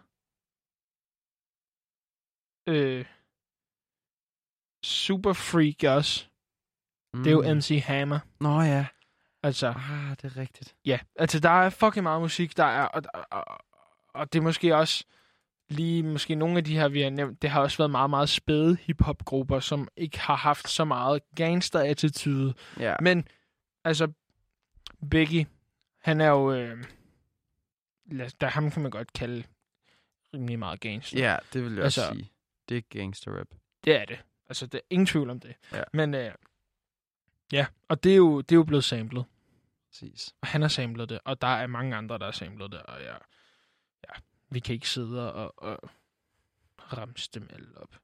[2.66, 3.04] øh,
[4.88, 6.26] Super Freak også.
[7.14, 7.22] mm.
[7.22, 8.18] Det er jo MC Hammer.
[8.40, 8.86] Nå ja.
[9.42, 10.74] Altså, Ah, det er rigtigt.
[10.84, 13.44] ja, altså der er fucking meget musik, der er, og, og,
[14.14, 15.04] og, det er måske også
[15.68, 18.28] lige, måske nogle af de her, vi har nævnt, det har også været meget, meget
[18.28, 22.54] spæde hiphop-grupper, som ikke har haft så meget gangster-attitude.
[22.78, 22.94] Ja.
[23.00, 23.28] Men,
[23.84, 24.12] altså,
[25.10, 25.46] Biggie,
[26.02, 26.84] han er jo, øh,
[28.06, 29.44] lad- der ham kan man godt kalde
[30.34, 31.18] rimelig meget gangster.
[31.18, 32.30] Ja, det vil jeg altså, også sige.
[32.68, 33.46] Det er gangster rap.
[33.84, 34.20] Det er det.
[34.48, 35.54] Altså, der er ingen tvivl om det.
[35.72, 35.82] Ja.
[35.92, 36.32] Men, øh,
[37.52, 39.24] ja, og det er, jo, det er jo blevet samlet.
[39.90, 40.34] Præcis.
[40.40, 43.00] Og han har samlet det, og der er mange andre, der har samlet det, og
[43.00, 43.12] ja,
[44.08, 45.90] ja vi kan ikke sidde og, og
[46.92, 47.96] ramse dem alle op.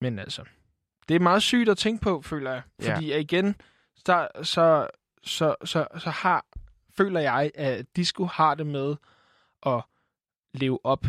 [0.00, 0.44] Men altså,
[1.08, 2.62] det er meget sygt at tænke på, føler jeg.
[2.82, 2.94] Ja.
[2.94, 3.54] Fordi igen,
[3.96, 4.88] så, så,
[5.22, 6.46] så, så, så har,
[6.96, 8.96] føler jeg, at disco har det med
[9.66, 9.82] at
[10.54, 11.06] leve op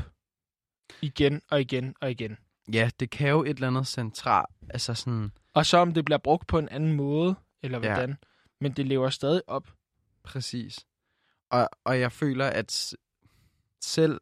[1.02, 2.38] igen og igen og igen.
[2.74, 4.50] Ja, det kan jo et eller andet centralt.
[4.70, 7.88] Altså sådan, Og så om det bliver brugt på en anden måde, eller Ja.
[7.94, 8.18] hvordan.
[8.62, 9.74] Men det lever stadig op.
[10.24, 10.86] præcis.
[11.50, 12.96] Og, og jeg føler, at s-
[13.82, 14.22] selv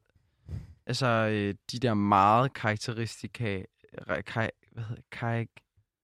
[0.86, 3.66] altså, øh, de der meget karakteristiske,
[4.02, 5.46] re- kar, hvad hedder, kar,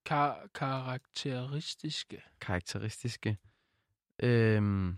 [0.06, 2.22] Kar- karakteristiske.
[2.42, 3.38] karakteristiske
[4.24, 4.98] øhm,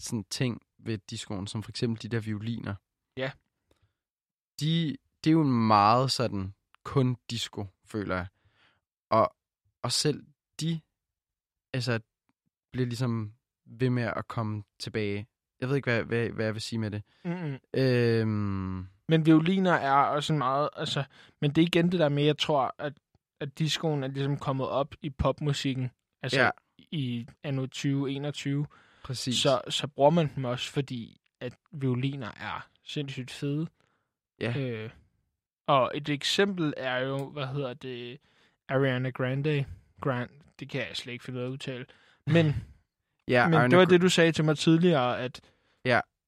[0.00, 2.74] sådan ting ved discoen, som for eksempel de der violiner.
[3.16, 3.30] Ja.
[4.60, 6.54] De, det er jo en meget sådan
[6.84, 8.26] kun disco, føler jeg.
[9.10, 9.34] Og,
[9.82, 10.24] og selv
[10.60, 10.80] de
[11.72, 12.00] altså,
[12.72, 13.32] bliver ligesom
[13.66, 15.26] ved med at komme tilbage.
[15.60, 17.02] Jeg ved ikke, hvad, hvad, hvad jeg vil sige med det.
[17.24, 17.58] Mm-mm.
[17.74, 21.04] Øhm, Men violiner er også en meget, altså,
[21.40, 22.92] men det er igen det der med, jeg tror, at,
[23.40, 25.90] at discoen er ligesom kommet op i popmusikken,
[26.22, 26.50] altså ja.
[26.78, 28.66] i anno 2021,
[29.04, 29.36] præcis.
[29.36, 33.66] så, så bruger man dem også, fordi at violiner er sindssygt fede.
[34.40, 34.58] Ja.
[34.58, 34.90] Øh,
[35.70, 38.18] og et eksempel er jo, hvad hedder det,
[38.68, 39.64] Ariana Grande,
[40.00, 40.30] Grand,
[40.60, 41.86] det kan jeg slet ikke finde ud af at udtale,
[42.26, 42.46] men,
[43.28, 45.40] ja, men Ariana det var det, du sagde til mig tidligere, at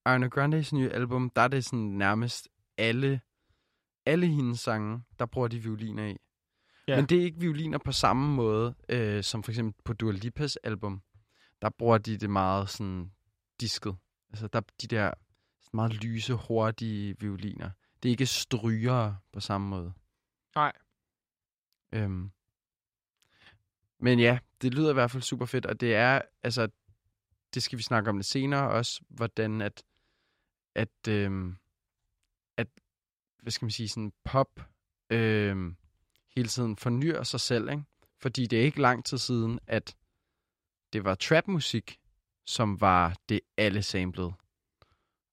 [0.04, 3.20] Ariana Grandes nye album, der er det sådan nærmest alle,
[4.06, 6.16] alle hendes sange, der bruger de violiner i.
[6.88, 6.96] Ja.
[6.96, 10.56] Men det er ikke violiner på samme måde, øh, som for eksempel på Dua Lipas
[10.56, 11.02] album.
[11.62, 13.10] Der bruger de det meget sådan
[13.60, 13.96] disket.
[14.30, 15.10] Altså der de der
[15.72, 17.70] meget lyse, hurtige violiner.
[18.02, 19.92] Det er ikke stryger på samme måde.
[20.54, 20.72] Nej.
[21.92, 22.30] Øhm.
[23.98, 26.68] Men ja, det lyder i hvert fald super fedt, og det er, altså,
[27.54, 29.84] det skal vi snakke om lidt senere også, hvordan at,
[30.74, 31.56] at, øhm,
[32.56, 32.68] at
[33.42, 34.60] hvad skal man sige, sådan pop
[35.10, 35.76] øhm,
[36.36, 37.84] hele tiden fornyer sig selv, ikke?
[38.18, 39.96] Fordi det er ikke lang tid siden, at
[40.92, 42.00] det var trapmusik,
[42.46, 44.32] som var det alle samplede.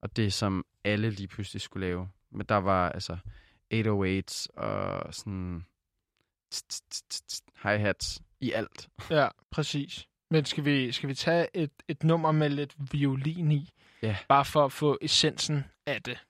[0.01, 2.09] Og det som alle lige pludselig skulle lave.
[2.31, 3.17] Men der var altså
[3.73, 5.65] 808's og sådan
[7.63, 8.89] hi-hats i alt.
[9.09, 10.07] Ja, præcis.
[10.31, 13.69] Men skal vi, skal vi tage et, et nummer med lidt violin i?
[14.01, 14.17] Ja.
[14.27, 16.25] Bare for at få essensen af det.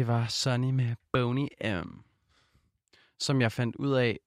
[0.00, 1.48] Det var Sunny med Boney
[1.84, 2.02] M.
[3.18, 4.18] Som jeg fandt ud af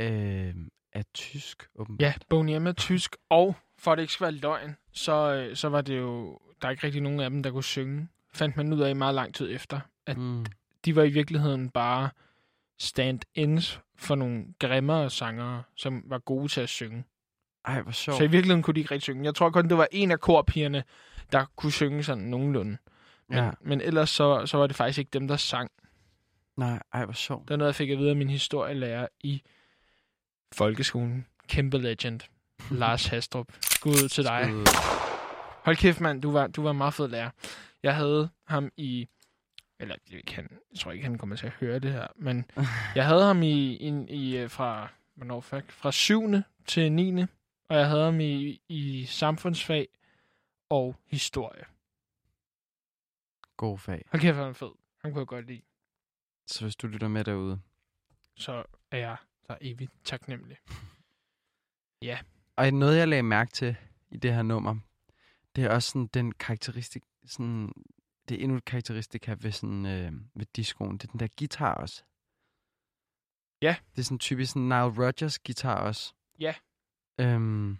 [0.00, 0.54] øh,
[0.92, 2.02] er tysk, åbenbart.
[2.02, 5.56] Ja, Boney M er tysk, og for at det ikke skal være løgn, så, øh,
[5.56, 6.38] så var det jo...
[6.62, 8.08] Der er ikke rigtig nogen af dem, der kunne synge.
[8.34, 10.46] Fandt man ud af meget lang tid efter, at Mm.
[10.84, 12.10] de var i virkeligheden bare
[12.78, 17.04] stand-ins for nogle grimmere sangere, som var gode til at synge.
[17.64, 18.18] Ej, hvor sjovt.
[18.18, 19.24] Så i virkeligheden kunne de ikke rigtig synge.
[19.24, 20.84] Jeg tror kun, det var en af korpigerne,
[21.32, 22.78] der kunne synge sådan nogenlunde.
[23.28, 23.50] Men, Ja.
[23.60, 25.70] men ellers så, så var det faktisk ikke dem, der sang.
[26.56, 27.42] Nej, ej, hvor sjovt.
[27.42, 29.42] Det var noget, jeg fik at vide af min historielærer i
[30.54, 31.26] folkeskolen.
[31.48, 32.20] Kæmpe legend.
[32.70, 33.46] Lars Hastrup.
[33.60, 34.44] Skud til dig.
[34.44, 34.66] Skud.
[35.64, 36.22] Hold kæft, mand.
[36.22, 37.30] Du var, du var en meget fed lærer.
[37.82, 39.08] Jeg havde ham i...
[39.80, 39.94] Eller
[40.34, 42.06] han, jeg tror ikke, han kommer til at høre det her.
[42.16, 42.44] Men
[42.96, 46.22] jeg havde ham i, i, i øh, fra, hvornår, fuck, fra 7.
[46.66, 47.22] til 9.
[47.68, 49.88] Og jeg havde ham i, i samfundsfag
[50.70, 51.64] og historie.
[53.62, 54.04] God fag.
[54.10, 54.72] Hold kæft, han er fed.
[55.00, 55.62] Han kunne jeg godt lide.
[56.46, 57.60] Så hvis du lytter med derude.
[58.36, 59.16] Så er jeg
[59.48, 60.56] der evigt taknemmelig.
[62.56, 63.76] Og noget, jeg lagde mærke til
[64.10, 64.76] i det her nummer,
[65.56, 67.72] det er også sådan den karakteristik, sådan,
[68.28, 70.98] det er endnu et karakteristika ved, sådan, øh, ved discoen.
[70.98, 72.04] Det er den der guitar også.
[73.62, 73.76] Ja.
[73.92, 76.14] Det er sådan typisk sådan Nile Rodgers guitar også.
[76.38, 76.54] Ja.
[77.20, 77.78] Øhm,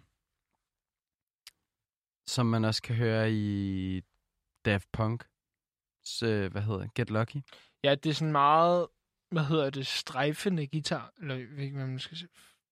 [2.27, 4.01] som man også kan høre i
[4.65, 5.25] Daft Punk.
[6.05, 6.87] Så, hvad hedder?
[6.95, 7.37] Get Lucky.
[7.83, 8.87] Ja, det er sådan meget,
[9.31, 11.13] hvad hedder det, strejfende guitar.
[11.17, 12.17] Eller jeg ved ikke, hvordan man skal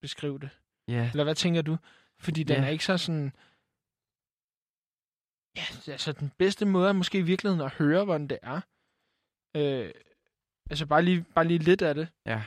[0.01, 0.49] beskrive det.
[0.87, 1.77] Ja, Eller hvad tænker du?
[2.19, 2.63] Fordi den Ja.
[2.63, 3.31] er ikke så sådan...
[5.55, 8.61] Ja, altså den bedste måde er måske i virkeligheden at høre, hvordan det er.
[9.55, 9.91] Øh,
[10.69, 12.07] altså bare lige, bare lige lidt af det.
[12.25, 12.45] ja.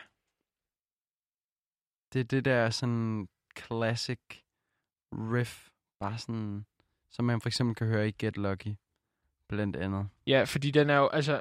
[2.13, 3.29] Det er det der sådan
[3.59, 4.21] classic
[5.13, 5.69] riff,
[6.01, 6.67] bare sådan,
[7.11, 8.75] som man for eksempel kan høre i Get Lucky,
[9.49, 10.09] blandt andet.
[10.27, 11.41] Ja, fordi den er jo, altså...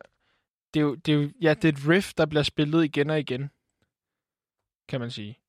[0.74, 3.10] Det er jo, det er jo, ja, det er et riff, der bliver spillet igen
[3.10, 3.50] og igen.
[4.88, 5.40] Kan man sige.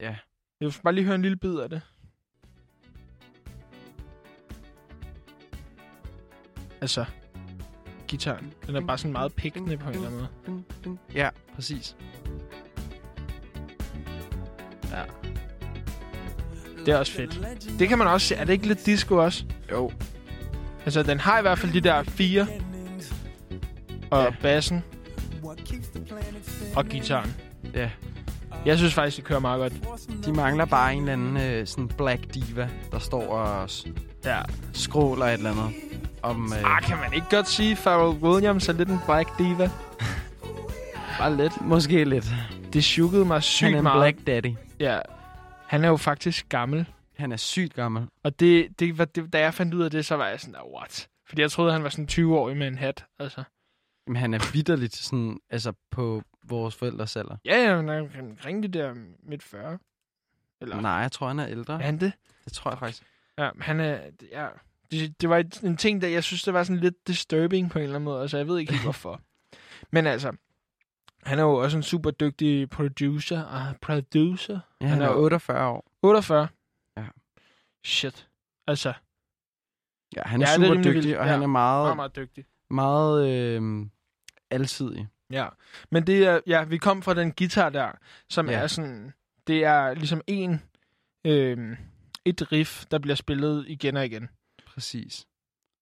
[0.00, 0.16] Ja.
[0.60, 1.82] Jeg vil bare lige høre en lille bid af det.
[6.80, 7.04] Altså,
[8.08, 8.54] gitaren.
[8.66, 10.98] Den er bare sådan meget pikkende på en eller anden måde.
[11.14, 11.96] Ja, præcis.
[14.90, 15.04] Ja.
[16.76, 17.78] Det er også fedt.
[17.78, 18.34] Det kan man også se.
[18.34, 19.46] Er det ikke lidt disco også?
[19.70, 19.92] Jo.
[20.84, 22.46] Altså, den har i hvert fald de der fire.
[24.10, 24.30] Og Ja.
[24.42, 24.84] bassen.
[26.76, 27.34] Og gitaren.
[27.74, 27.90] Ja.
[28.66, 29.72] Jeg synes faktisk, det kører meget godt.
[30.26, 33.68] De mangler bare en eller anden øh, sådan black diva, der står og
[34.24, 34.40] Ja.
[34.72, 35.70] skråler et eller andet.
[36.22, 39.70] Om, øh, Ah, kan man ikke godt sige, Pharrell Williams er lidt en black diva?
[41.18, 41.60] Bare lidt.
[41.60, 42.26] måske lidt.
[42.72, 44.14] Det sjukkede mig sygt Han er en meget.
[44.14, 44.54] black daddy.
[44.80, 44.98] Ja.
[45.66, 46.86] Han er jo faktisk gammel.
[47.16, 48.06] Han er sygt gammel.
[48.22, 50.56] Og det, det, var, det, da jeg fandt ud af det, så var jeg sådan,
[50.76, 51.08] what?
[51.26, 53.04] Fordi jeg troede, han var sådan 20-årig med en hat.
[53.18, 53.42] Altså.
[54.06, 57.36] Men han er vidderligt sådan, altså på vores forældres alder.
[57.44, 59.78] Ja, ja, han kan ringe det der midt 40.
[60.60, 61.74] Eller Nej, jeg tror, han er ældre.
[61.74, 62.12] er han det?
[62.44, 63.02] Det tror jeg faktisk.
[63.38, 63.98] Ja, han er...
[64.32, 64.46] Ja,
[64.90, 67.82] det, det var en ting, der jeg synes, det var sådan lidt disturbing på en
[67.82, 68.20] eller anden måde.
[68.22, 69.20] Altså, jeg ved ikke helt, hvorfor.
[69.90, 70.32] Men altså,
[71.22, 73.42] han er jo også en super dygtig producer.
[73.42, 74.60] Og producer.
[74.80, 75.84] Ja, han, Han er er jo- 48 år.
[76.02, 76.48] 48.
[77.84, 78.28] Shit.
[78.66, 78.92] Altså,
[80.16, 81.18] Ja, han er Ja, er super rimelig dygtig, vildt.
[81.18, 82.44] og Ja, han er meget, meget, meget dygtig.
[82.70, 83.86] meget øh,
[84.50, 85.08] alsidig.
[85.30, 85.48] Ja,
[85.90, 87.92] men det er, ja, vi kom fra den guitar der,
[88.28, 88.52] som Ja.
[88.58, 89.12] er sådan,
[89.46, 90.62] det er ligesom en,
[91.24, 91.76] øh,
[92.24, 94.28] et riff, der bliver spillet igen og igen.
[94.66, 95.26] Præcis.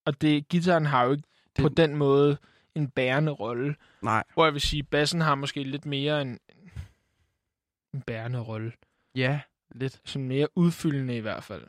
[0.07, 1.25] Og det, gitaren har jo ikke
[1.57, 1.63] det...
[1.63, 2.37] på den måde
[2.75, 3.77] en bærende rolle.
[4.03, 6.39] Nej, Hvor jeg vil sige, bassen har måske lidt mere en,
[7.95, 8.73] en bærende rolle.
[9.15, 9.41] ja,
[9.75, 10.01] lidt.
[10.05, 11.67] Sådan mere udfyldende i hvert fald.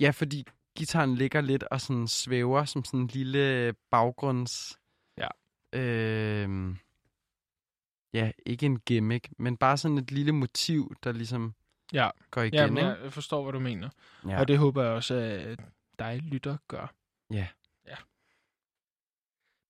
[0.00, 0.46] Ja, fordi
[0.76, 4.78] gitaren ligger lidt og sådan svæver som sådan en lille baggrunds...
[5.18, 5.28] Ja.
[5.72, 6.74] Øh,
[8.14, 11.54] ja, ikke en gimmick, men bare sådan et lille motiv, der ligesom
[11.92, 12.54] Ja, går igen.
[12.54, 12.88] ja men ikke?
[12.88, 13.88] jeg forstår, hvad du mener.
[14.24, 14.30] ja.
[14.30, 14.40] Ja.
[14.40, 15.60] Og det håber jeg også, at
[15.98, 16.94] dig lytter gør.
[17.30, 17.46] Ja.
[17.86, 17.94] Ja.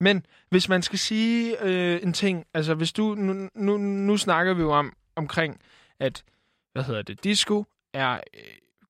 [0.00, 4.54] Men hvis man skal sige øh, en ting, altså hvis du, nu, nu, nu snakker
[4.54, 5.60] vi jo om, omkring,
[5.98, 6.24] at,
[6.72, 8.40] hvad hedder det, disco er øh,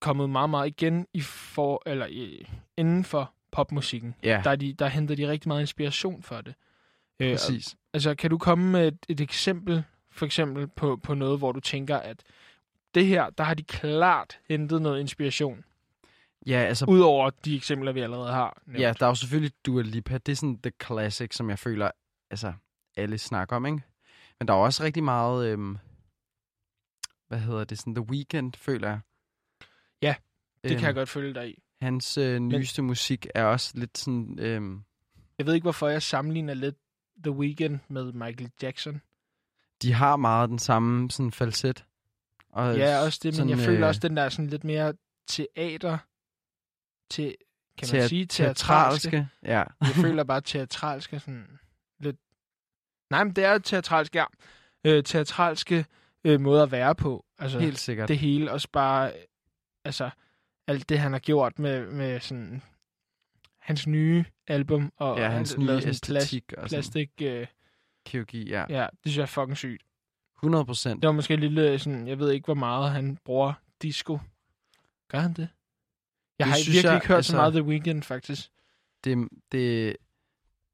[0.01, 4.14] kommet meget, meget igen i for, eller i, inden for popmusikken.
[4.22, 6.55] ja, Der, er de, der henter de rigtig meget inspiration for det.
[7.20, 7.76] Øh, og- præcis.
[7.93, 11.61] Altså, kan du komme med et, et eksempel, for eksempel på, på noget, hvor du
[11.61, 12.22] tænker, at
[12.95, 15.64] det her, der har de klart hentet noget inspiration,
[16.47, 18.81] Ja, altså, udover de eksempler, vi allerede har nævnt.
[18.81, 20.18] ja, der er jo selvfølgelig Dua Lipa.
[20.18, 21.91] Det er sådan the classic, som jeg føler,
[22.31, 22.53] altså,
[22.97, 23.81] alle snakker om, ikke?
[24.39, 25.79] Men der er også rigtig meget, øhm,
[27.29, 29.01] hvad hedder det, sådan The Weeknd, føler jeg.
[30.03, 30.14] Ja,
[30.64, 31.62] det kan jeg Øhm, godt følge dig i.
[31.83, 34.83] Hans øh, nyeste musik er også lidt sådan, øhm,
[35.39, 36.76] Jeg ved ikke, hvorfor jeg sammenligner lidt
[37.22, 39.01] The Weeknd med Michael Jackson.
[39.83, 41.85] De har meget den samme sådan falset.
[42.51, 44.95] Og Ja, også det, men sådan, jeg føler øh, også den der sådan lidt mere
[45.29, 45.99] teater,
[47.11, 47.35] til,
[47.79, 49.29] kan man sige, teatralske.
[49.43, 51.59] Ja, Jeg føler bare teatralske sådan
[52.01, 52.16] lidt...
[53.11, 54.24] Nej, men det er teatralske, ja.
[54.85, 55.87] Øh, teatralske
[56.25, 57.25] øh, måde at være på.
[57.39, 58.09] Altså, helt sikkert.
[58.09, 59.12] det hele også bare...
[59.12, 59.19] øh,
[59.85, 60.11] Altså,
[60.66, 62.62] alt det, han har gjort med, med sådan...
[63.59, 67.11] Hans nye album, og ja, han hans har nye sådan plas, æstetik og sådan, plastik...
[67.23, 67.47] Øh,
[68.07, 68.64] kirurgi, ja.
[68.69, 69.83] ja, det synes jeg er fucking sygt.
[70.39, 71.03] 100 procent.
[71.03, 73.53] Det var måske en lille, sådan, jeg ved ikke, hvor meget han bruger
[73.83, 74.19] disco.
[75.09, 75.49] Gør han det?
[76.39, 78.51] Jeg Det har virkelig jeg, ikke hørt altså- så meget The Weeknd, faktisk,
[79.05, 79.97] Det, det,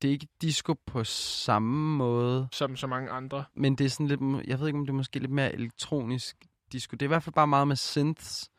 [0.04, 3.44] det er ikke disco på samme måde, som så mange andre.
[3.54, 6.36] men det er sådan lidt, jeg ved ikke, om det er måske lidt mere elektronisk
[6.72, 6.92] disco.
[6.94, 8.50] Det er i hvert fald bare meget med synths.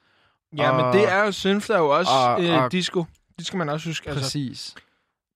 [0.57, 3.05] Ja, Og- men det er jo, synth er jo også og- øh, og- disco.
[3.37, 4.09] Det skal man også huske.
[4.09, 4.75] Altså, Præcis.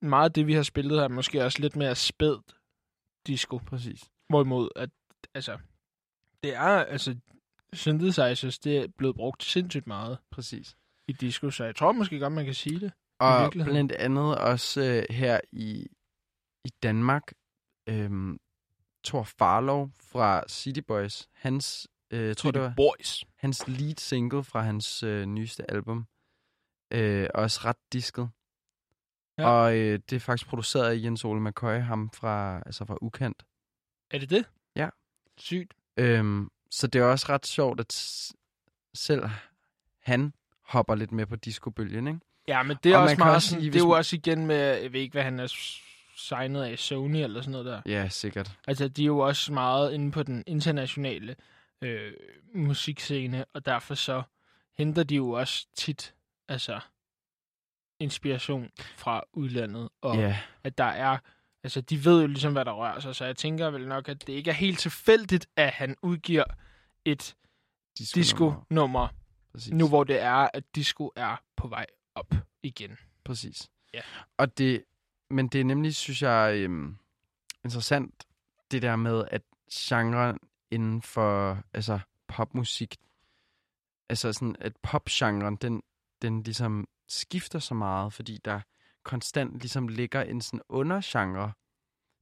[0.01, 2.55] meget af det, vi har spillet her, er måske også lidt mere spædt
[3.28, 3.57] disco.
[3.57, 4.03] Præcis.
[4.30, 4.89] Hvorimod, at,
[5.34, 5.57] altså,
[6.43, 7.16] det er, altså,
[7.74, 10.76] synthesizers, det er blevet brugt sindssygt meget Præcis.
[11.07, 12.91] i disco, så jeg tror måske godt, man kan sige det.
[13.20, 15.88] Og blandt andet også øh, her i,
[16.70, 17.24] i Danmark,
[17.88, 18.39] øhm,
[19.05, 23.24] Thor Farlov fra City Boys, hans, øh, jeg tror, det var Boys.
[23.38, 26.05] hans lead single fra hans øh, nyeste album,
[26.91, 28.30] øh, også ret disket.
[29.38, 29.47] Ja.
[29.47, 33.43] Og øh, det er faktisk produceret af Jens Ole McCoy, ham fra, altså fra Ukendt.
[34.11, 34.45] Er det det?
[34.76, 34.89] Ja.
[35.38, 35.74] Sygt.
[35.97, 37.93] Øhm, så det er også ret sjovt, at
[38.93, 39.24] selv
[40.01, 42.20] han hopper lidt med på discobølgen, ikke?
[42.47, 44.15] Ja, men det er Og også meget også sådan, sige, det er jo man- også
[44.15, 45.47] igen med, jeg ved ikke, hvad han er
[46.20, 47.82] signet af Sony eller sådan noget der.
[47.86, 48.51] Ja, sikkert.
[48.67, 51.36] Altså, de er jo også meget inde på den internationale
[51.82, 52.13] øh,
[52.53, 54.22] musikscene, og derfor så
[54.78, 56.13] henter de jo også tit,
[56.47, 56.80] altså,
[57.99, 61.17] inspiration fra udlandet, og Ja, at der er,
[61.63, 64.28] altså, de ved jo ligesom, hvad der rører sig, så jeg tænker vel nok, at
[64.28, 66.43] det ikke er helt tilfældigt, at han udgiver
[67.05, 67.36] et
[68.15, 69.07] disco-nummer.
[69.51, 69.74] Præcis.
[69.74, 72.97] nu hvor det er, at disco er på vej op igen.
[73.24, 73.70] Præcis.
[73.93, 74.01] Ja.
[74.38, 74.84] Og det,
[75.30, 76.97] men det er nemlig, synes jeg, øhm,
[77.63, 78.27] interessant,
[78.71, 80.39] det der med, at genren
[80.71, 82.97] inden for altså, popmusik,
[84.09, 85.82] altså sådan, at popgenren, den,
[86.21, 88.61] den ligesom skifter så meget, fordi der
[89.03, 91.51] konstant ligesom ligger en sådan undergenre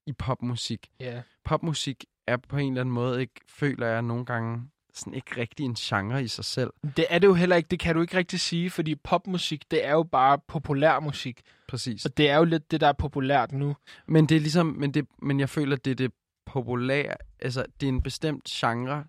[0.06, 0.92] i popmusik.
[1.00, 1.22] Ja.
[1.44, 5.64] Popmusik er på en eller anden måde ikke, føler jeg nogle gange, sådan ikke rigtig
[5.66, 6.74] en genre i sig selv.
[6.98, 9.86] Det er det jo heller ikke, det kan du ikke rigtig sige, fordi popmusik, det
[9.86, 11.42] er jo bare populær musik.
[11.68, 12.06] Præcis.
[12.06, 13.76] Og det er jo lidt det, der er populært nu.
[14.08, 16.12] Men det er ligesom, men, det, men jeg føler, det er det
[16.46, 19.06] populære, altså det er en bestemt genre,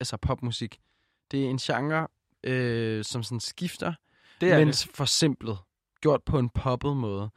[0.00, 0.78] altså popmusik.
[1.30, 2.08] Det er en genre,
[2.44, 3.94] øh, som sådan skifter,
[4.40, 4.88] Det er men det.
[4.94, 5.58] forsimplet,
[6.00, 7.30] gjort på en poppet måde.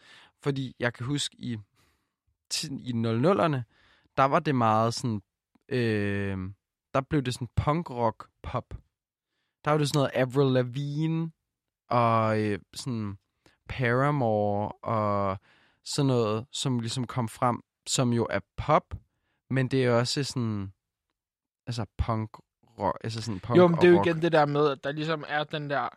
[0.44, 1.54] Fordi jeg kan huske i,
[2.64, 3.62] i 00'erne,
[4.18, 5.22] der var det meget sådan,
[5.70, 6.38] øh,
[6.94, 8.74] der blev det sådan punk-rock pop.
[9.66, 11.32] Der var det sådan noget Avril Lavigne,
[11.90, 13.18] og øh, sådan
[13.70, 15.38] Paramore, og
[15.86, 18.94] sådan noget, som ligesom kom frem, som jo er pop,
[19.50, 20.74] men det er også sådan,
[21.68, 22.30] altså punk
[22.80, 24.08] rock, altså sådan punk Jo, men det er jo rock.
[24.08, 25.80] igen det der med, at der ligesom er den der...
[25.82, 25.90] og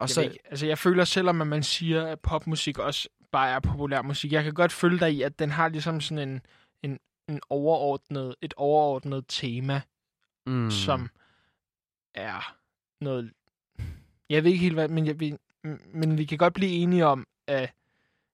[0.00, 3.60] Jeg, så, ikke, altså, jeg føler selvom at man siger, at popmusik også bare er
[3.60, 6.40] populær musik, jeg kan godt følge dig i, at den har ligesom sådan en,
[6.82, 6.98] en,
[7.28, 9.80] en overordnet, et overordnet tema,
[10.46, 11.08] mm, som
[12.14, 12.56] er
[13.00, 13.32] noget...
[14.28, 15.36] Jeg ved ikke helt hvad, men, jeg, vi,
[15.94, 17.70] men vi kan godt blive enige om, at, at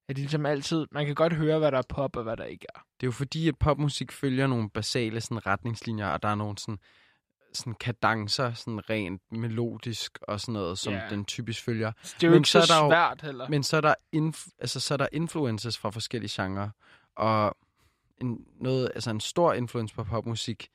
[0.09, 0.87] det ligesom altid...
[0.91, 2.79] Man kan godt høre, hvad der er pop, og hvad der ikke er.
[3.01, 6.59] Det er jo fordi, at popmusik følger nogle basale sådan, retningslinjer, og der er nogle
[6.59, 6.79] sådan,
[7.53, 11.03] sådan kadencer, sådan rent melodisk og sådan noget, som Ja.
[11.11, 11.93] den typisk følger.
[12.03, 13.49] Så det er jo Men ikke så så, der jo- svært heller.
[13.49, 16.69] Men så er der, inf- altså, så er der influences fra forskellige genrer,
[17.17, 17.57] og
[18.21, 20.69] en, noget, altså en stor influence på popmusik,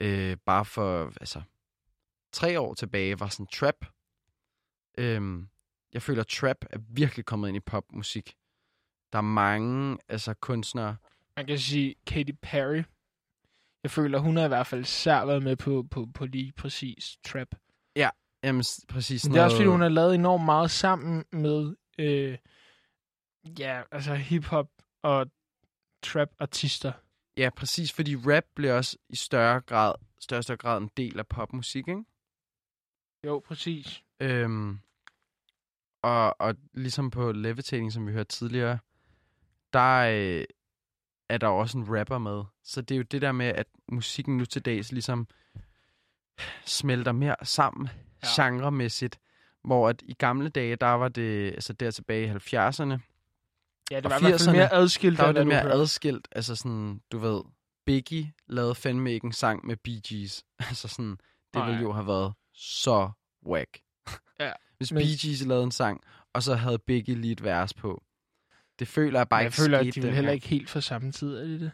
[0.00, 1.42] øh, bare for altså,
[2.32, 3.86] tre år tilbage, var sådan trap.
[4.98, 5.48] Øhm,
[5.92, 8.36] jeg føler, at trap er virkelig kommet ind i popmusik.
[9.12, 10.96] Der er mange altså, kunstnere,
[11.36, 12.82] Man kan sige Katy Perry.
[13.82, 17.18] Jeg føler, hun har i hvert fald især været med på, på, på lige præcis
[17.24, 17.48] trap.
[18.44, 21.24] jamen, s- præcis Men det er også, fordi noget- hun har lavet enormt meget sammen
[21.32, 22.38] med øh,
[23.58, 24.68] ja, altså hip-hop
[25.02, 25.26] og
[26.04, 26.92] trap-artister.
[27.36, 31.26] Ja, præcis, fordi rap bliver også i større grad, større, større grad en del af
[31.26, 32.04] popmusik, ikke?
[33.26, 34.02] Jo, præcis.
[34.20, 34.78] Øhm,
[36.02, 38.78] og, og ligesom på Levitating, som vi hørte tidligere,
[39.72, 40.44] der øh,
[41.28, 42.44] er der også en rapper med.
[42.64, 45.28] Så det er jo det der med, at musikken nu til dags ligesom
[46.64, 47.88] smelter mere sammen
[48.22, 48.42] ja.
[48.42, 49.20] genremæssigt.
[49.64, 53.13] Hvor at i gamle dage, der var det, altså der tilbage i 70'erne,
[53.90, 55.74] Ja, det var i hvert fald 80'erne, mere adskilt, Der var det mere hørte.
[55.74, 56.28] adskilt.
[56.32, 57.42] Altså sådan, du ved,
[57.86, 60.44] Biggie lavede fandme ikke en sang med Bee Gees.
[60.68, 61.18] altså sådan, det
[61.54, 61.66] Nej.
[61.66, 63.10] ville jo have været så
[63.46, 63.78] whack.
[64.40, 66.00] Ja, Hvis men- Bee Gees lavede en sang,
[66.32, 68.02] og så havde Biggie lige et vers på.
[68.78, 71.12] Det føler jeg bare jeg ikke føler, at de vil heller ikke helt fra samme
[71.12, 71.70] tid, er det det?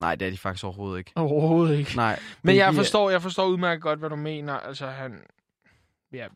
[0.00, 1.12] Nej, det er de faktisk overhovedet ikke.
[1.16, 1.96] Overhovedet ikke.
[1.96, 2.20] Nej.
[2.42, 4.52] Men jeg forstår, jeg forstår udmærket godt, hvad du mener.
[4.52, 5.22] Altså, han...
[6.12, 6.28] Ja,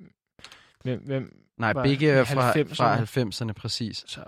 [0.85, 2.75] hvem, hvem Nej, Biggie er fra 90'erne.
[2.75, 2.97] fra
[3.49, 4.05] 90'erne, præcis.
[4.07, 4.25] så...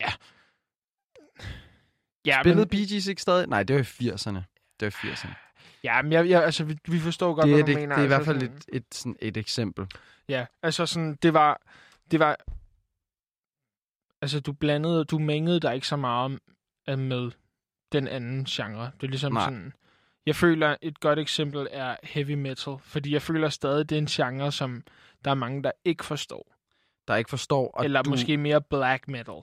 [0.00, 0.12] Ja.
[2.26, 3.46] Ja, Spillede men, Bee Gees ikke stadig?
[3.46, 4.40] Nej, det var i 80'erne.
[4.80, 5.34] Det var i 80'erne.
[5.84, 7.96] ja, men jeg, jeg, altså, vi, vi forstår godt, Det, hvad du det, mener.
[7.96, 9.86] det er i altså, hvert fald sådan, et, et, sådan et eksempel.
[10.28, 11.60] Ja, altså sådan, det var...
[12.10, 12.36] Det var...
[14.22, 16.38] Altså, du blandede, du mængede dig ikke så meget
[16.86, 17.30] med
[17.92, 18.90] den anden genre.
[19.00, 19.44] Det er ligesom Nej.
[19.44, 19.72] sådan...
[20.26, 24.06] Jeg føler, et godt eksempel er heavy metal, fordi jeg føler stadig, det er en
[24.06, 24.82] genre, som
[25.24, 26.54] der er mange, der ikke forstår.
[27.08, 29.34] Der ikke forstår, og eller du måske mere black metal.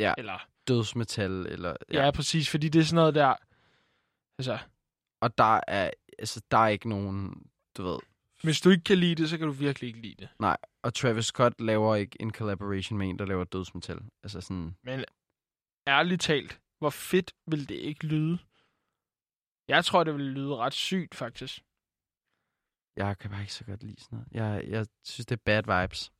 [0.00, 0.14] Ja.
[0.18, 1.76] Eller, dødsmetal, eller...
[1.92, 2.04] ja.
[2.04, 3.34] ja, præcis, fordi det er sådan noget der...
[4.38, 4.58] Altså,
[5.20, 7.46] Og der er, altså, der er ikke nogen,
[7.76, 7.98] du ved...
[8.42, 10.56] hvis du ikke kan lide det, så kan du virkelig ikke lide det.
[10.82, 13.98] Og Travis Scott laver ikke en collaboration med en, der laver dødsmetal.
[14.22, 14.76] Altså sådan...
[14.82, 15.04] Men
[15.88, 18.38] ærligt talt, hvor fedt vil det ikke lyde?
[19.68, 21.64] Jeg tror, det vil lyde ret sygt, faktisk.
[22.96, 24.28] Jeg kan bare ikke så godt lide sådan noget.
[24.32, 26.12] Jeg, jeg synes, det er bad vibes.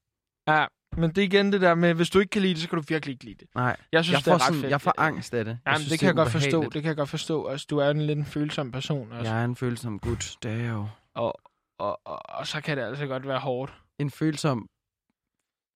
[0.49, 0.67] Ja,
[1.01, 2.79] men det er igen det der med, hvis du ikke kan lide det, så kan
[2.79, 3.49] du virkelig ikke lide det.
[3.55, 4.71] Nej, Jeg synes, jeg det får, er ret sådan, fedt.
[4.71, 5.59] jeg får angst af det.
[5.67, 6.63] Jamen, synes, det kan jeg er godt forstå.
[6.63, 7.47] Det kan jeg godt forstå.
[7.47, 9.31] Altså, du er en lidt en følsom person også.
[9.33, 10.89] Jeg er en følsom gut, det er jeg jo.
[11.15, 11.41] Og,
[11.79, 13.73] og, og, og, så kan det altså godt være hårdt.
[13.99, 14.69] En følsom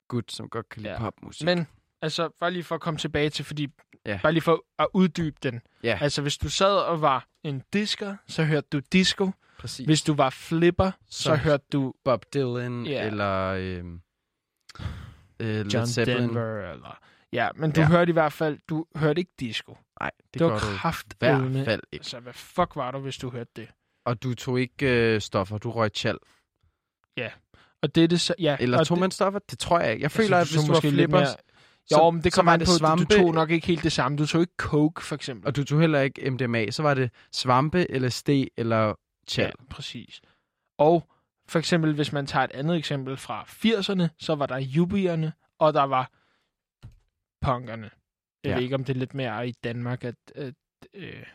[0.09, 0.99] gut, som godt kan lide Ja.
[0.99, 1.45] popmusik.
[1.45, 1.66] Men
[2.03, 3.68] altså, bare lige for at komme tilbage til, fordi
[4.07, 4.18] Ja.
[4.22, 5.61] bare lige for at uddybe den.
[5.83, 5.99] Ja.
[6.01, 9.31] Altså, hvis du sad og var en disker, så hørte du disco.
[9.59, 9.87] Præcis.
[9.87, 13.07] Hvis du var flipper, så, Så- hørte du Bob Dylan, Ja.
[13.07, 13.45] eller...
[13.59, 14.01] øhm,
[15.41, 16.22] øh, Led John Zeppelin.
[16.28, 16.72] Denver.
[16.72, 16.99] Eller...
[17.32, 17.87] Ja, men du Ja.
[17.87, 19.76] hørte i hvert fald, du hørte ikke disco.
[20.01, 22.03] Nej, det, Det, var du i kraft hvert fald ikke.
[22.03, 23.68] Altså, hvad fuck var du, hvis du hørte det?
[24.07, 26.18] Og du tog ikke øh, stoffer, du røg tjal.
[27.82, 28.35] Og det er det så...
[28.39, 29.41] Ja, Eller og tog det, man stoffer?
[29.51, 30.01] Det tror jeg ikke.
[30.03, 31.26] Jeg altså, føler, at så hvis du var måske lidt flipper, mere-
[31.87, 33.66] så, Jo, men det så kommer var an på, svampe, du, du tog nok ikke
[33.66, 34.18] helt det samme.
[34.18, 35.47] Du tog ikke coke, for eksempel.
[35.47, 36.70] og du tog heller ikke MDMA.
[36.70, 38.95] Så var det svampe, LSD eller
[39.28, 39.47] tjal.
[39.61, 40.20] Ja, præcis.
[40.78, 41.09] Og
[41.49, 45.74] for eksempel, hvis man tager et andet eksempel fra 80'erne, så var der jubierne, og
[45.74, 46.11] der var
[47.40, 47.90] punkerne.
[48.45, 48.55] Jeg Ja.
[48.55, 50.14] ved ikke, om det er lidt mere i Danmark, at...
[50.34, 50.55] at
[50.95, 51.26] øh,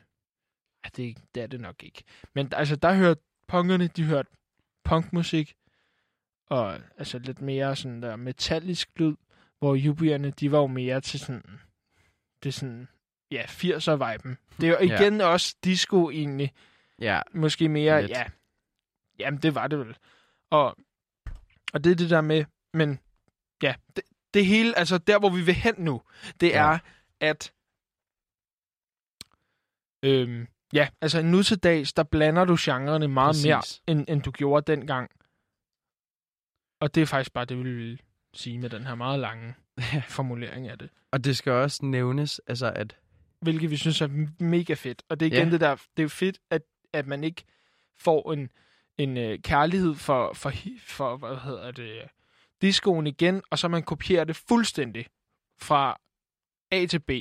[0.95, 2.03] det, det er det nok ikke.
[2.35, 4.29] Men altså, der hørte punkerne, de hørte
[4.83, 5.53] punkmusik,
[6.45, 9.15] og altså lidt mere sådan der metallisk lyd,
[9.59, 11.59] hvor jubierne, de var jo mere til sådan,
[12.43, 12.87] det sådan,
[13.31, 14.37] ja, 80'er-viben.
[14.61, 14.99] Det er jo Ja.
[15.01, 16.53] igen også disco egentlig,
[17.01, 18.11] Ja, Måske mere, Lidt.
[18.11, 18.25] ja.
[19.19, 19.97] Jamen, det var det vel.
[20.49, 20.75] Og,
[21.73, 22.99] og det er det der med, men
[23.63, 24.03] ja, det,
[24.33, 26.01] det hele, altså der, hvor vi vil hen nu,
[26.39, 26.73] det Ja.
[26.73, 26.79] er,
[27.19, 27.53] at
[30.03, 33.45] øhm, ja, altså nu til dags, der blander du genrerne meget Præcis.
[33.45, 35.11] mere, end, end du gjorde dengang.
[36.81, 38.01] Og det er faktisk bare det, vi vil
[38.33, 39.55] sige med den her meget lange
[40.17, 40.89] formulering af det.
[41.11, 42.97] og det skal også nævnes, altså at
[43.41, 45.03] hvilket vi synes er mega fedt.
[45.09, 45.51] Og det er igen Ja.
[45.51, 46.61] det der, det er fedt, at,
[46.93, 47.43] at man ikke
[47.99, 48.49] får en,
[48.99, 50.51] en øh, kærlighed for, for,
[50.87, 52.01] for, hvad hedder det,
[52.61, 55.05] discoen igen, og så man kopierer det fuldstændig
[55.61, 55.99] fra
[56.71, 57.11] A til B.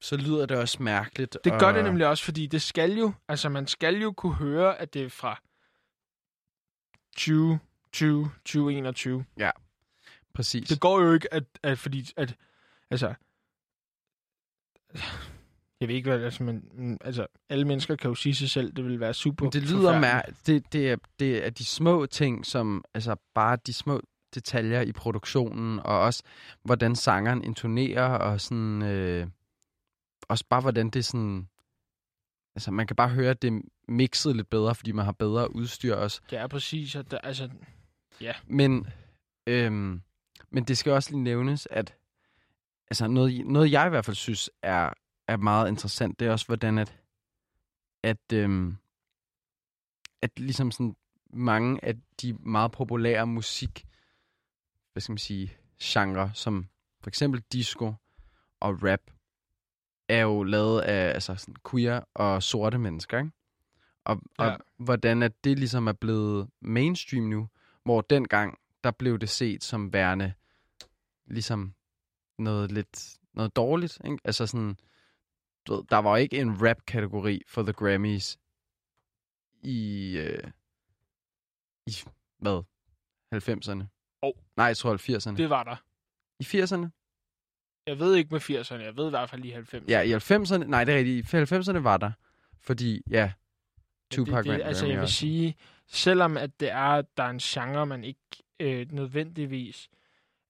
[0.00, 1.38] så lyder det også mærkeligt.
[1.44, 4.34] Det og, gør det nemlig også, fordi det skal jo, altså man skal jo kunne
[4.34, 5.40] høre, at det er fra
[7.16, 9.24] 2020, 2021.
[10.34, 10.68] Præcis.
[10.68, 12.36] Det går jo ikke, at, at fordi, at,
[12.90, 13.14] altså,
[15.80, 18.72] jeg ved ikke, hvad, altså, men, mm, altså, alle mennesker kan jo sige sig selv,
[18.72, 20.46] det vil være super Men det lyder mærkeligt.
[20.46, 24.00] Det, det, er, det er de små ting, som, altså bare de små
[24.34, 26.22] detaljer i produktionen, og også
[26.62, 29.26] hvordan sangeren intonerer, og sådan, øh,
[30.28, 31.48] også bare hvordan det sådan,
[32.56, 35.54] altså man kan bare høre, at det er mixet lidt bedre, fordi man har bedre
[35.54, 36.20] udstyr også.
[36.30, 37.48] Det er præcis, at der, altså,
[38.46, 38.86] Men,
[39.46, 40.02] øhm,
[40.50, 41.94] men det skal også lige nævnes, at
[42.90, 44.92] altså noget, noget jeg i hvert fald synes er,
[45.28, 47.00] er meget interessant, det er også hvordan at,
[48.02, 48.76] at, øhm,
[50.22, 50.96] at ligesom sådan
[51.30, 53.86] mange af de meget populære musik,
[54.92, 56.68] hvad skal man sige, genre, som
[57.00, 57.94] for eksempel disco
[58.60, 59.00] og rap,
[60.08, 63.30] er jo lavet af altså sådan queer og sorte mennesker, ikke?
[64.04, 64.44] Og, Ja.
[64.44, 67.48] og hvordan at det ligesom er blevet mainstream nu,
[67.84, 70.32] hvor dengang, der blev det set som værende
[71.26, 71.74] ligesom
[72.38, 74.18] noget lidt noget dårligt, ikke?
[74.24, 74.78] Altså sådan,
[75.68, 78.38] du ved, der var ikke en rap-kategori for The Grammys
[79.62, 80.50] i, øh,
[81.86, 81.92] i
[82.38, 82.62] hvad?
[83.34, 83.84] 90'erne?
[84.22, 84.32] Åh.
[84.56, 85.36] Nej, jeg tror 80'erne.
[85.36, 85.76] det var der.
[86.40, 86.88] I 80'erne?
[87.86, 89.84] Jeg ved ikke med 80'erne, jeg ved i hvert fald lige 90'erne.
[89.88, 91.34] Ja, i 90'erne, nej, det er rigtigt.
[91.34, 92.12] I 90'erne var der.
[92.60, 93.32] Fordi, ja,
[94.10, 95.14] Tupac det, det, vandt altså, Grammy jeg vil også.
[95.14, 95.56] sige,
[95.86, 98.20] selvom at det er, der er en genre, man ikke
[98.60, 99.88] øh, nødvendigvis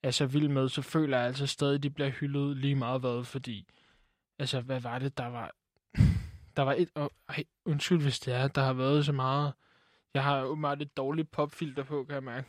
[0.03, 3.01] er så vild med, så føler jeg altså stadig, at de bliver hyldet lige meget
[3.01, 3.69] hvad, fordi,
[4.39, 5.55] altså, hvad var det, der var,
[6.57, 9.53] der var et, oh, ej, undskyld, hvis det er, der har været så meget,
[10.15, 12.49] jeg har åbenbart et dårligt popfilter på, kan jeg mærke.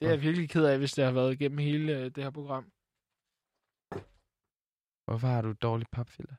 [0.00, 2.30] det er jeg virkelig ked af, hvis det har været igennem hele øh, det her
[2.30, 2.72] program.
[5.04, 6.34] Hvorfor har du et dårligt papfilter?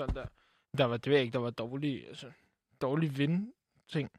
[0.00, 0.26] Sådan der.
[0.78, 2.32] Der var, det ved jeg ikke, der var dårlig, altså,
[2.80, 3.52] dårlig vind
[3.88, 4.10] ting.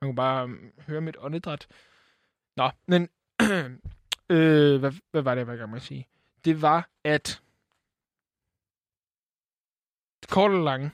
[0.00, 1.68] Man kunne bare um, høre mit åndedræt.
[2.58, 3.08] Nå, men
[4.30, 6.08] øh, hvad, hvad var det, jeg var i gang med at sige?
[6.44, 7.42] Det var, at
[10.28, 10.90] kort og lange,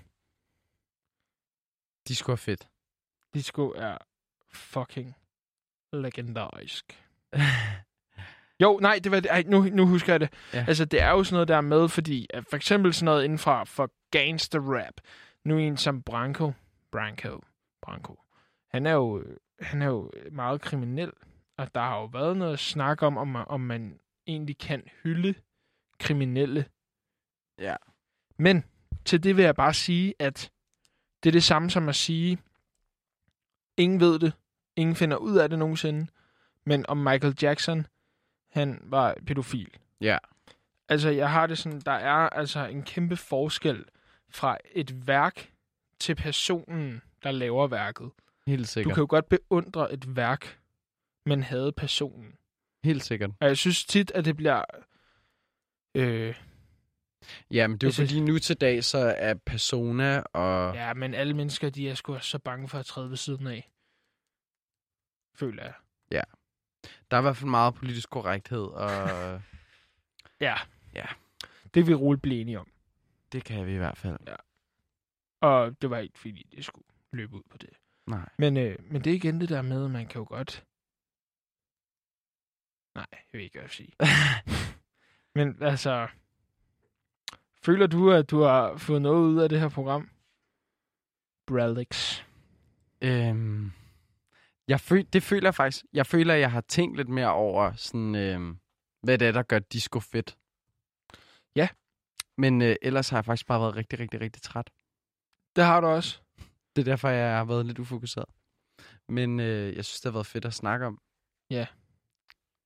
[2.09, 2.69] De skulle have fedt.
[3.35, 3.99] disco er
[4.53, 5.15] fucking
[5.93, 6.85] legendarisk.
[8.61, 9.31] Jo, nej, det var det.
[9.31, 10.29] Ej, nu, nu husker jeg det.
[10.53, 10.59] Ja.
[10.59, 10.65] Ja.
[10.69, 13.25] Altså, det er jo sådan noget, der er med, fordi at for eksempel sådan noget
[13.25, 14.95] inden for, for gangster rap.
[15.45, 16.53] Nu en som Branko.
[16.93, 17.41] Branko.
[17.83, 18.21] Branko.
[18.69, 21.13] Han er jo, øh, han er jo meget kriminel.
[21.57, 25.35] Og der har jo været noget snak om, om, man- om man egentlig kan hylde
[25.99, 26.65] kriminelle.
[27.59, 27.77] Ja.
[28.37, 28.65] Men
[29.05, 30.51] til det vil jeg bare sige, at
[31.23, 32.39] det er det samme som at sige,
[33.77, 34.33] ingen ved det,
[34.77, 36.07] ingen finder ud af det nogensinde,
[36.65, 37.87] men om Michael Jackson,
[38.51, 39.77] han var pædofil.
[40.01, 40.19] Ja.
[40.89, 43.85] Altså, jeg har det sådan, der er altså en kæmpe forskel
[44.29, 45.53] fra et værk
[45.99, 48.11] til personen, der laver værket.
[48.47, 48.95] Helt Du sikkert.
[48.95, 50.59] kan jo godt beundre et værk,
[51.27, 52.33] men havde personen.
[52.85, 53.31] Helt sikkert.
[53.41, 54.65] Og jeg synes tit, at det bliver...
[55.95, 56.35] Øh,
[57.51, 60.75] Ja, men det er jo synes- fordi nu til dag, så er persona og...
[60.75, 63.71] ja, men alle mennesker, de er sgu så bange for at træde ved siden af.
[65.35, 65.75] Føler jeg.
[67.11, 68.91] Der er i hvert fald meget politisk korrekthed, og
[70.41, 70.55] Ja.
[70.95, 71.05] Ja.
[71.75, 72.71] Det vil roligt blive enige om.
[73.33, 74.19] det kan vi i hvert fald.
[75.41, 77.71] Og det var ikke, fordi det skulle løbe ud på det.
[78.07, 78.29] Nej.
[78.39, 80.65] Men, øh, men det er igen det der med, at man kan jo godt...
[82.95, 83.93] Nej, jeg vil ikke, hvad jeg vil sige.
[85.37, 86.09] men altså...
[87.65, 90.11] Føler du, at du har fået noget ud af det her program?
[91.47, 92.23] Bralix.
[93.01, 93.73] Øhm,
[94.69, 95.85] jeg føl, det føler jeg faktisk.
[95.93, 98.59] Jeg føler, at jeg har tænkt lidt mere over, sådan, øhm,
[99.03, 100.39] hvad det er, der gør disco fedt.
[101.57, 101.69] Ja.
[102.39, 104.71] Men øh, ellers har jeg faktisk bare været rigtig, rigtig, rigtig træt.
[105.57, 106.21] Det har du også.
[106.77, 108.29] Det er derfor, jeg har været lidt ufokuseret.
[109.09, 110.99] Men øh, jeg synes, det har været fedt at snakke om.
[111.51, 111.67] Ja.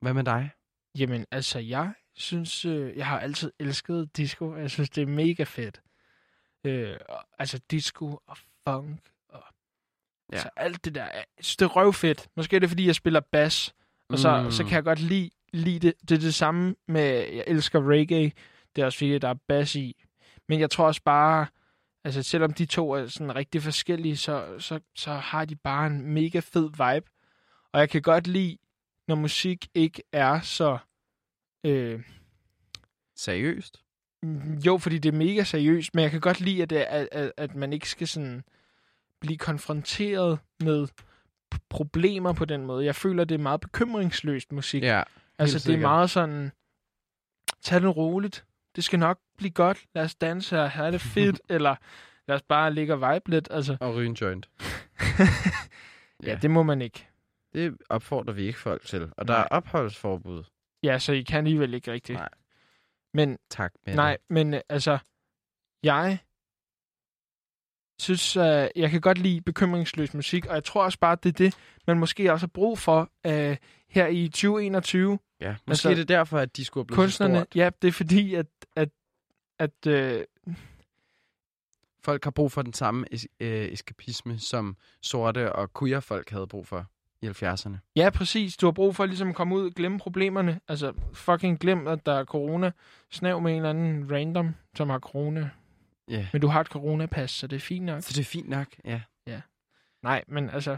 [0.01, 0.51] Hvad med dig?
[0.99, 4.57] Jamen, altså, jeg synes, øh, jeg har altid elsket disco.
[4.57, 5.81] Jeg synes, det er mega fedt.
[6.65, 8.37] Øh, og, altså, disco og
[8.69, 9.43] funk og
[10.33, 10.37] Ja.
[10.37, 11.05] altså, alt det der.
[11.05, 12.29] Jeg synes, det er røvfedt.
[12.37, 13.75] Måske er det, fordi jeg spiller bass,
[14.09, 14.45] og så, Mm.
[14.45, 14.51] mm.
[14.51, 15.95] så kan jeg godt lide, lide det.
[16.09, 18.33] Det er det samme med, jeg elsker reggae.
[18.77, 20.05] Det er også fordi, der er bass i.
[20.49, 21.47] Men jeg tror også bare,
[22.05, 26.03] altså selvom de to er sådan rigtig forskellige, så, så, så har de bare en
[26.07, 27.11] mega fed vibe.
[27.73, 28.59] Og jeg kan godt lide,
[29.09, 30.79] når musik ikke er så...
[31.65, 32.03] Øh,
[33.17, 33.83] Seriøst?
[34.67, 37.33] jo, fordi det er mega seriøst, men jeg kan godt lide, at, det, at, at,
[37.37, 38.45] at man ikke skal sådan
[39.21, 40.89] blive konfronteret med
[41.69, 42.85] problemer på den måde.
[42.85, 44.83] Jeg føler, det er meget bekymringsløst musik.
[44.83, 45.03] Ja.
[45.39, 46.53] altså, det er meget sådan,
[47.63, 48.45] tag det roligt.
[48.77, 49.85] Det skal nok blive godt.
[49.95, 51.77] Lad os danse her, have det fedt, eller
[52.29, 53.49] lad os bare ligge og vibe lidt.
[53.51, 54.49] Altså, Og ryge en joint.
[56.27, 57.08] ja, det må man ikke.
[57.53, 59.13] Det opfordrer vi ikke folk til.
[59.17, 60.45] Og der er opholdsforbud.
[60.83, 62.19] Ja, så I kan alligevel ikke rigtigt.
[62.19, 62.29] Nej.
[63.15, 64.99] Men Tak med Nej, men øh, altså,
[65.83, 66.19] jeg
[68.01, 68.43] synes, uh,
[68.77, 71.55] jeg kan godt lide bekymringsløs musik, og jeg tror også bare, at det er det,
[71.87, 73.57] man måske også har brug for uh,
[73.89, 75.19] her i 2021.
[75.41, 78.35] Ja, måske Altså, er det derfor, at de skulle blive Kunstnerne, ja, det er fordi,
[78.35, 78.47] at,
[78.77, 78.89] at,
[79.59, 80.23] at uh,
[82.05, 86.47] Folk har brug for den samme es- øh, eskapisme, som sorte og queer folk havde
[86.47, 86.87] brug for
[87.23, 87.77] i 70'erne.
[87.97, 90.61] ja, præcis, du har brug for ligesom at komme ud og glemme problemerne.
[90.69, 92.71] Altså, fucking glem, at der er corona.
[93.11, 95.51] Snav med en eller anden random, som har corona.
[96.09, 96.27] Ja.
[96.33, 98.03] Men du har et coronapas, så det er fint nok.
[98.03, 99.01] Så det er fint nok, ja.
[100.03, 100.77] Nej, men altså...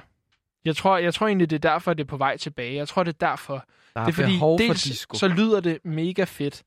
[0.65, 2.75] Jeg tror, jeg tror egentlig, det er derfor, det er på vej tilbage.
[2.75, 3.65] Jeg tror, det er derfor.
[3.95, 5.17] Der er, det er fordi, for dels disco.
[5.17, 6.63] så lyder det mega fedt,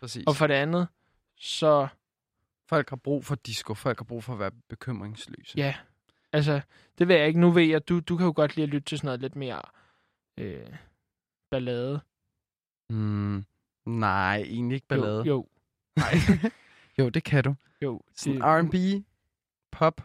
[0.00, 0.24] Præcis.
[0.26, 0.88] og for det andet,
[1.36, 1.88] så
[2.68, 3.74] Folk har brug for disco.
[3.74, 5.58] Folk har brug for at være bekymringsløse.
[5.58, 5.74] ja,
[6.34, 6.60] altså,
[6.98, 7.40] det ved jeg ikke.
[7.40, 9.36] Nu ved jeg, du, du kan jo godt lide at lytte til sådan noget lidt
[9.36, 9.62] mere
[10.38, 10.66] øh,
[11.50, 12.00] ballade.
[12.90, 13.44] Mm,
[13.86, 15.18] nej, egentlig ikke ballade.
[15.18, 15.48] Jo, jo,
[15.96, 16.14] Nej.
[16.98, 17.54] jo, det kan du.
[17.82, 18.00] jo.
[18.24, 19.04] Det- R&B,
[19.72, 20.00] pop.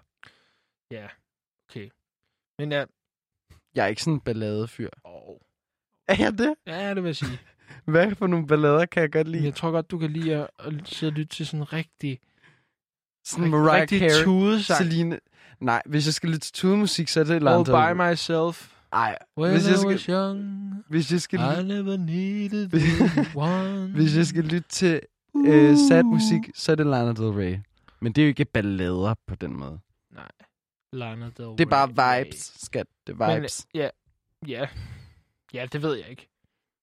[0.91, 1.07] Ja,
[1.69, 1.89] okay.
[2.59, 2.85] Men ja,
[3.75, 4.89] Jeg er ikke sådan en balladefyr.
[5.03, 5.37] Oh.
[6.07, 6.55] Er jeg det?
[6.67, 7.39] Ja, det vil jeg sige.
[7.91, 9.43] Hvad for nogle ballader kan jeg godt lide?
[9.43, 12.19] jeg tror godt, du kan lide at, at sidde og lytte til sådan rigtig,
[13.25, 14.59] Sådan Mariah Carey.
[14.61, 15.19] Celine.
[15.59, 17.97] Nej, hvis jeg skal lytte til tudemusik, så er det et eller All andet.
[17.97, 18.75] by myself.
[18.93, 22.69] Ej, When hvis jeg skal, was young, hvis jeg skal, I never needed
[23.35, 23.91] one.
[23.91, 25.01] hvis jeg skal lytte til
[25.35, 27.57] øh, sad musik, så er det Lana Del Rey.
[27.99, 29.79] Men det er jo ikke ballader på den måde.
[30.11, 30.31] Nej.
[30.93, 31.87] Lana Del Det er bare
[32.17, 32.23] Rey.
[32.25, 32.87] vibes, skat.
[33.07, 33.67] Det er Men, vibes.
[33.73, 33.89] ja,
[34.47, 34.67] ja.
[35.53, 36.29] Ja, det ved jeg ikke.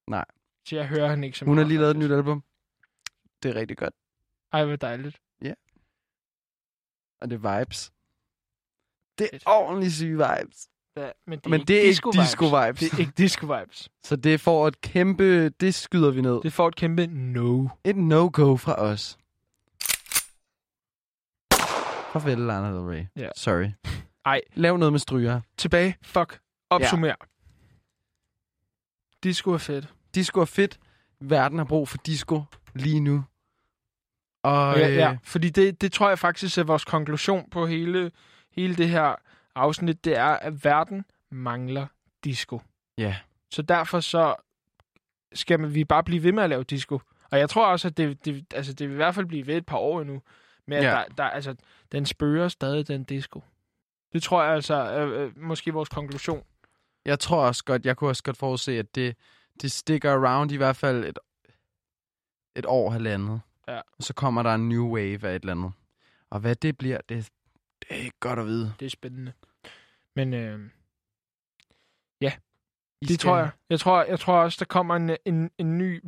[0.07, 0.25] Nej.
[0.67, 2.43] Så jeg hører han ikke så Hun har meget, lige lavet et nyt album.
[3.43, 3.93] Det er rigtig godt.
[4.53, 5.17] Ej, hvor dejligt.
[7.21, 7.91] Og det er vibes.
[9.19, 10.67] Det er ordentligt syge vibes.
[10.97, 12.21] Ja, men det er Men ikke det er ikke disco-vibes.
[12.21, 12.79] disco-vibes.
[12.79, 13.87] Det er ikke disco-vibes.
[14.07, 15.49] Så det får et kæmpe...
[15.49, 16.41] Det skyder vi ned.
[16.43, 17.67] Det får et kæmpe no.
[17.83, 19.17] Et no-go fra os.
[22.13, 23.05] Farvel, Lana Del Rey.
[23.15, 23.29] Ja.
[23.35, 23.67] Sorry.
[24.25, 24.41] Ej.
[24.53, 25.41] Lav noget med stryger.
[25.57, 25.97] Tilbage.
[26.01, 26.39] Fuck.
[26.69, 27.13] Opsummer.
[29.23, 29.93] Disco er fedt.
[30.15, 30.79] Disco er fedt.
[31.21, 32.43] Verden har brug for disco
[32.75, 33.23] lige nu.
[34.43, 38.11] Og Ja, øh, ja, fordi det, det tror jeg faktisk er vores konklusion på hele,
[38.57, 39.15] hele det her
[39.55, 40.05] afsnit.
[40.05, 41.87] Det er, at verden mangler
[42.23, 42.61] disco.
[42.97, 43.15] ja.
[43.51, 44.35] Så derfor så
[45.33, 46.99] skal man- vi bare blive ved med at lave disco.
[47.31, 49.57] Og jeg tror også, at det, det, altså det vil i hvert fald blive ved
[49.57, 50.21] et par år endnu.
[50.65, 50.89] Men Ja.
[50.89, 51.55] der, der, altså,
[51.91, 53.43] den spørger stadig, den disco.
[54.13, 56.43] Det tror jeg altså er øh, måske vores konklusion.
[57.05, 59.15] Jeg tror også godt, jeg kunne også godt forudse, at det,
[59.61, 61.19] det stikker around i hvert fald et,
[62.55, 63.41] et år, halvandet.
[63.67, 63.77] Ja.
[63.77, 65.71] Og så kommer der en new wave af et eller andet.
[66.29, 67.29] Og hvad det bliver, det,
[67.89, 68.73] det er ikke godt at vide.
[68.79, 69.33] Det er spændende.
[70.15, 70.59] Men øh,
[73.01, 73.49] I det skal- tror jeg.
[73.69, 76.01] Jeg tror, jeg tror også, der kommer en, en, en ny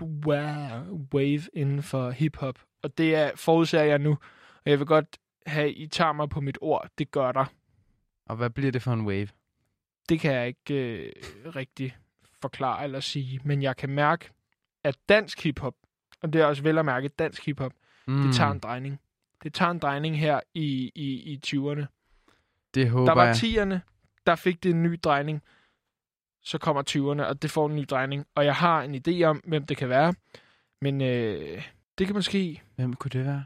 [0.00, 2.58] wa- wave inden for hiphop.
[2.82, 4.10] Og det er, forudser jeg nu.
[4.64, 5.16] Og jeg vil godt
[5.46, 6.88] have, I tager mig på mit ord.
[6.98, 7.44] Det gør der.
[8.26, 9.28] Og hvad bliver det for en wave?
[10.08, 10.74] det kan jeg ikke
[11.04, 11.12] øh,
[11.56, 11.96] rigtig
[12.40, 14.30] forklare eller sige, men jeg kan mærke,
[14.84, 15.74] at dansk hiphop,
[16.22, 17.72] og det er også vel at mærke dansk hiphop,
[18.06, 19.00] Mm, det tager en drejning.
[19.42, 21.84] Det tager en drejning her i, i, i 20'erne.
[22.74, 23.34] det håber Der var jeg.
[23.34, 23.78] 10'erne,
[24.26, 25.42] der fik det en ny drejning.
[26.44, 28.26] Så kommer 20'erne, og det får en ny drejning.
[28.34, 30.14] Og jeg har en idé om, hvem det kan være.
[30.80, 31.64] Men øh,
[31.98, 32.62] det kan måske...
[32.76, 33.44] Hvem kunne det være?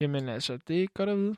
[0.00, 1.36] Jamen altså, det er godt at vide.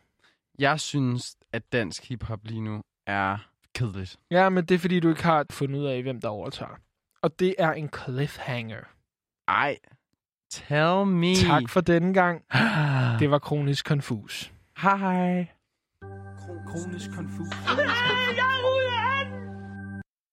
[0.59, 4.17] Jeg synes, at dansk hiphop lige nu er kedeligt.
[4.31, 6.77] Ja, men det er fordi, du ikke har fundet ud af, hvem der overtager.
[7.23, 8.85] Og det er en cliffhanger.
[9.49, 9.79] Ej.
[10.53, 11.35] Tell me.
[11.35, 12.43] Tak for denne gang.
[13.21, 14.53] det var kronisk konfus.
[14.79, 15.47] Hej.
[16.67, 17.49] Kronisk konfus.
[18.37, 19.12] Ja,